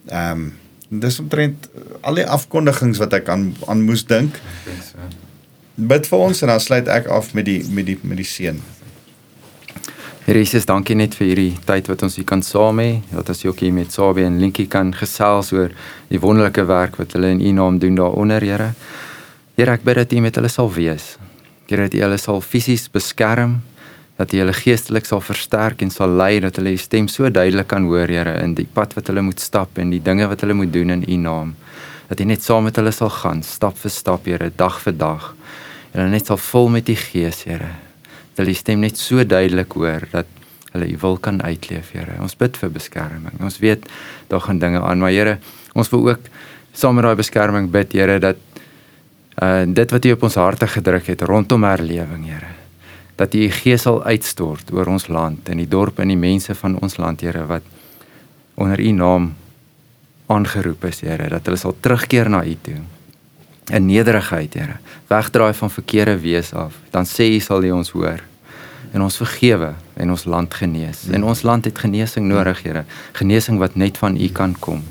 Ehm 0.10 0.32
um, 0.32 0.54
dis 1.00 1.20
omtrent 1.20 1.70
al 2.02 2.22
die 2.22 2.28
afkondigings 2.28 3.02
wat 3.02 3.14
ek 3.18 3.30
aan 3.34 3.52
aan 3.68 3.84
moes 3.88 4.06
dink. 4.08 4.40
Bid 5.76 6.08
vir 6.08 6.24
ons 6.30 6.42
en 6.42 6.54
dan 6.54 6.64
sluit 6.64 6.88
ek 6.88 7.10
af 7.12 7.34
met 7.34 7.48
die 7.48 7.62
met 7.70 7.90
die 7.90 7.98
met 8.04 8.22
die 8.22 8.28
seën. 8.28 8.62
Here 10.26 10.40
Jesus, 10.42 10.66
dankie 10.66 10.96
net 10.98 11.14
vir 11.14 11.28
hierdie 11.28 11.52
tyd 11.68 11.86
wat 11.92 12.02
ons 12.02 12.16
hier 12.18 12.26
kan 12.26 12.42
saam 12.42 12.80
hê. 12.82 13.04
Dat 13.12 13.28
ons 13.30 13.44
ook 13.46 13.60
hier 13.62 13.74
met 13.76 13.94
Sabie 13.94 14.26
en 14.26 14.40
Linkie 14.42 14.66
kan 14.66 14.90
gesels 14.98 15.52
oor 15.54 15.70
die 16.10 16.18
wonderlike 16.18 16.64
werk 16.66 16.98
wat 16.98 17.14
hulle 17.14 17.30
in 17.36 17.44
U 17.46 17.52
naam 17.54 17.78
doen 17.78 18.00
daaronder, 18.00 18.42
Here. 18.42 18.72
Here, 19.54 19.76
ek 19.78 19.86
bid 19.86 20.00
dat 20.02 20.16
U 20.18 20.24
met 20.26 20.40
hulle 20.40 20.50
sal 20.50 20.72
wees. 20.74 21.12
Here, 21.70 21.86
dat 21.86 21.94
U 21.94 22.02
hulle 22.08 22.18
sal 22.18 22.42
fisies 22.42 22.88
beskerm, 22.90 23.60
dat 24.18 24.34
U 24.34 24.40
hulle 24.40 24.54
geestelik 24.56 25.06
sal 25.06 25.22
versterk 25.22 25.82
en 25.82 25.92
sal 25.92 26.10
lei 26.10 26.40
dat 26.40 26.60
hulle 26.60 26.76
U 26.76 26.78
stem 26.80 27.08
so 27.12 27.30
duidelik 27.30 27.68
kan 27.68 27.88
hoor, 27.90 28.08
Here, 28.08 28.38
in 28.44 28.56
die 28.56 28.68
pad 28.68 28.94
wat 28.96 29.08
hulle 29.12 29.22
moet 29.22 29.40
stap 29.40 29.78
en 29.78 29.92
die 29.92 30.02
dinge 30.04 30.28
wat 30.32 30.42
hulle 30.46 30.56
moet 30.56 30.74
doen 30.74 30.90
in 30.90 31.08
U 31.08 31.18
naam. 31.18 31.56
Dat 32.08 32.20
U 32.20 32.30
net 32.30 32.44
saam 32.44 32.64
met 32.64 32.76
hulle 32.80 32.94
sal 32.96 33.10
gaan, 33.10 33.44
stap 33.44 33.78
vir 33.82 33.92
stap, 33.92 34.26
Here, 34.26 34.52
dag 34.56 34.80
vir 34.84 34.96
dag. 34.96 35.34
En 35.92 36.04
hulle 36.04 36.16
net 36.16 36.32
sal 36.32 36.40
vol 36.52 36.72
met 36.78 36.90
U 36.90 36.96
Gees, 36.96 37.44
Here 37.50 37.74
dat 38.36 38.44
hulle 38.44 38.52
die 38.52 38.60
stem 38.60 38.82
net 38.84 39.00
so 39.00 39.24
duidelik 39.24 39.78
hoor 39.80 40.04
dat 40.12 40.28
hulle 40.74 40.90
u 40.92 40.98
wil 41.00 41.16
kan 41.24 41.40
uitleef, 41.40 41.94
Here. 41.96 42.18
Ons 42.20 42.36
bid 42.36 42.58
vir 42.60 42.72
beskerming. 42.76 43.38
Ons 43.40 43.62
weet 43.64 43.88
daar 44.28 44.44
gaan 44.44 44.60
dinge 44.60 44.82
aan, 44.84 45.00
maar 45.00 45.14
Here, 45.16 45.38
ons 45.72 45.90
wil 45.94 46.10
ook 46.10 46.28
saam 46.76 47.00
met 47.00 47.08
daai 47.08 47.16
beskerming 47.16 47.72
bid, 47.72 47.96
Here, 47.96 48.20
dat 48.20 48.42
uh 49.40 49.64
dit 49.68 49.92
wat 49.92 50.06
U 50.06 50.12
op 50.16 50.28
ons 50.28 50.36
harte 50.36 50.68
gedruk 50.68 51.08
het 51.14 51.24
rondom 51.24 51.64
herlewing, 51.64 52.28
Here, 52.28 52.52
dat 53.16 53.34
U 53.34 53.46
U 53.46 53.50
Gees 53.50 53.82
sal 53.82 54.04
uitstort 54.04 54.72
oor 54.74 54.92
ons 54.92 55.08
land 55.08 55.50
en 55.50 55.58
die 55.58 55.70
dorpe 55.70 56.04
en 56.04 56.12
die 56.12 56.20
mense 56.20 56.56
van 56.56 56.78
ons 56.82 56.98
land, 56.98 57.22
Here, 57.22 57.46
wat 57.48 57.64
onder 58.56 58.80
u 58.80 58.92
naam 58.92 59.34
aangeroep 60.28 60.86
is, 60.86 61.02
Here, 61.02 61.30
dat 61.30 61.46
hulle 61.46 61.60
sal 61.60 61.76
terugkeer 61.80 62.30
na 62.30 62.44
u 62.44 62.56
toe. 62.62 62.80
In 63.72 63.86
nederigheid, 63.88 64.54
Here. 64.54 64.80
Wegdraai 65.08 65.54
van 65.54 65.72
verkeerde 65.72 66.20
wees 66.20 66.54
af. 66.54 66.76
Dan 66.92 67.06
sê 67.06 67.32
u 67.36 67.40
sal 67.40 67.64
u 67.64 67.72
ons 67.72 67.92
hoor 67.96 68.24
en 68.96 69.04
ons 69.04 69.18
vergewe 69.20 69.74
en 70.00 70.12
ons 70.14 70.24
land 70.26 70.54
genees. 70.56 71.04
En 71.12 71.24
ons 71.28 71.42
land 71.44 71.66
het 71.68 71.80
genesing 71.84 72.30
nodig, 72.32 72.62
Here. 72.64 72.86
Genesing 73.18 73.60
wat 73.60 73.76
net 73.76 73.98
van 74.00 74.16
U 74.16 74.28
kan 74.32 74.56
kom. 74.60 74.84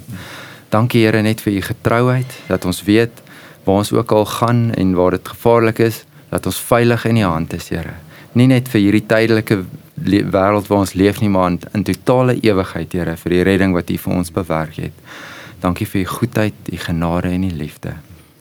Dankie 0.69 1.07
Here 1.07 1.23
net 1.23 1.41
vir 1.41 1.57
U 1.57 1.63
getrouheid 1.71 2.41
dat 2.49 2.65
ons 2.69 2.83
weet 2.85 3.23
waar 3.65 3.81
ons 3.81 3.93
ook 3.97 4.13
al 4.13 4.27
gaan 4.29 4.67
en 4.77 4.93
waar 4.95 5.17
dit 5.17 5.29
gevaarlik 5.29 5.79
is, 5.79 6.03
dat 6.29 6.47
ons 6.47 6.61
veilig 6.61 7.07
in 7.09 7.23
U 7.23 7.25
hand 7.25 7.57
is, 7.57 7.71
Here. 7.73 7.97
Nie 8.35 8.49
net 8.51 8.67
vir 8.73 8.83
hierdie 8.83 9.05
tydelike 9.07 9.61
wêreld 9.95 10.67
waar 10.67 10.83
ons 10.83 10.95
leef 10.99 11.21
nie, 11.23 11.31
maar 11.31 11.53
in, 11.53 11.61
in 11.73 11.85
totale 11.87 12.35
ewigheid, 12.43 12.97
Here, 12.97 13.15
vir 13.21 13.37
die 13.37 13.45
redding 13.47 13.77
wat 13.77 13.93
U 13.95 13.99
vir 14.07 14.17
ons 14.17 14.33
bewerk 14.35 14.81
het. 14.83 15.05
Dankie 15.63 15.87
vir 15.87 16.03
U 16.03 16.09
goedheid, 16.17 16.57
U 16.73 16.81
genade 16.83 17.31
en 17.31 17.47
U 17.47 17.53
liefde. 17.55 17.95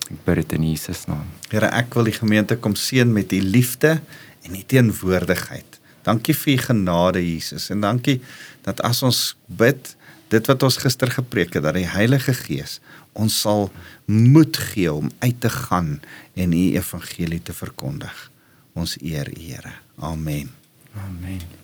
Ek 0.10 0.26
bid 0.26 0.42
dit 0.42 0.58
in 0.58 0.66
Jesus 0.72 1.06
naam. 1.10 1.28
Here, 1.52 1.70
ek 1.70 1.94
wil 1.94 2.10
die 2.10 2.16
gemeente 2.18 2.58
kom 2.58 2.74
seën 2.80 3.14
met 3.14 3.32
U 3.38 3.42
liefde 3.42 4.00
en 4.44 4.58
U 4.58 4.64
teenwoordigheid. 4.74 5.80
Dankie 6.04 6.36
vir 6.36 6.56
U 6.56 6.58
genade 6.66 7.22
Jesus 7.24 7.70
en 7.72 7.86
dankie 7.86 8.18
dat 8.66 8.82
as 8.84 9.04
ons 9.06 9.22
bid 9.48 9.94
dit 10.34 10.50
wat 10.50 10.66
ons 10.66 10.82
gister 10.82 11.12
gepreek 11.14 11.54
het 11.54 11.64
dat 11.64 11.78
die 11.78 11.88
Heilige 11.88 12.34
Gees 12.34 12.80
ons 13.14 13.38
sal 13.46 13.70
moed 14.10 14.58
gee 14.74 14.90
om 14.90 15.14
uit 15.22 15.40
te 15.40 15.54
gaan 15.54 16.00
en 16.34 16.58
U 16.58 16.66
evangelie 16.74 17.44
te 17.46 17.54
verkondig. 17.54 18.30
Ons 18.74 18.98
eer 19.06 19.30
U 19.30 19.40
Here. 19.40 19.83
Amen. 20.02 20.50
Amen. 20.98 21.63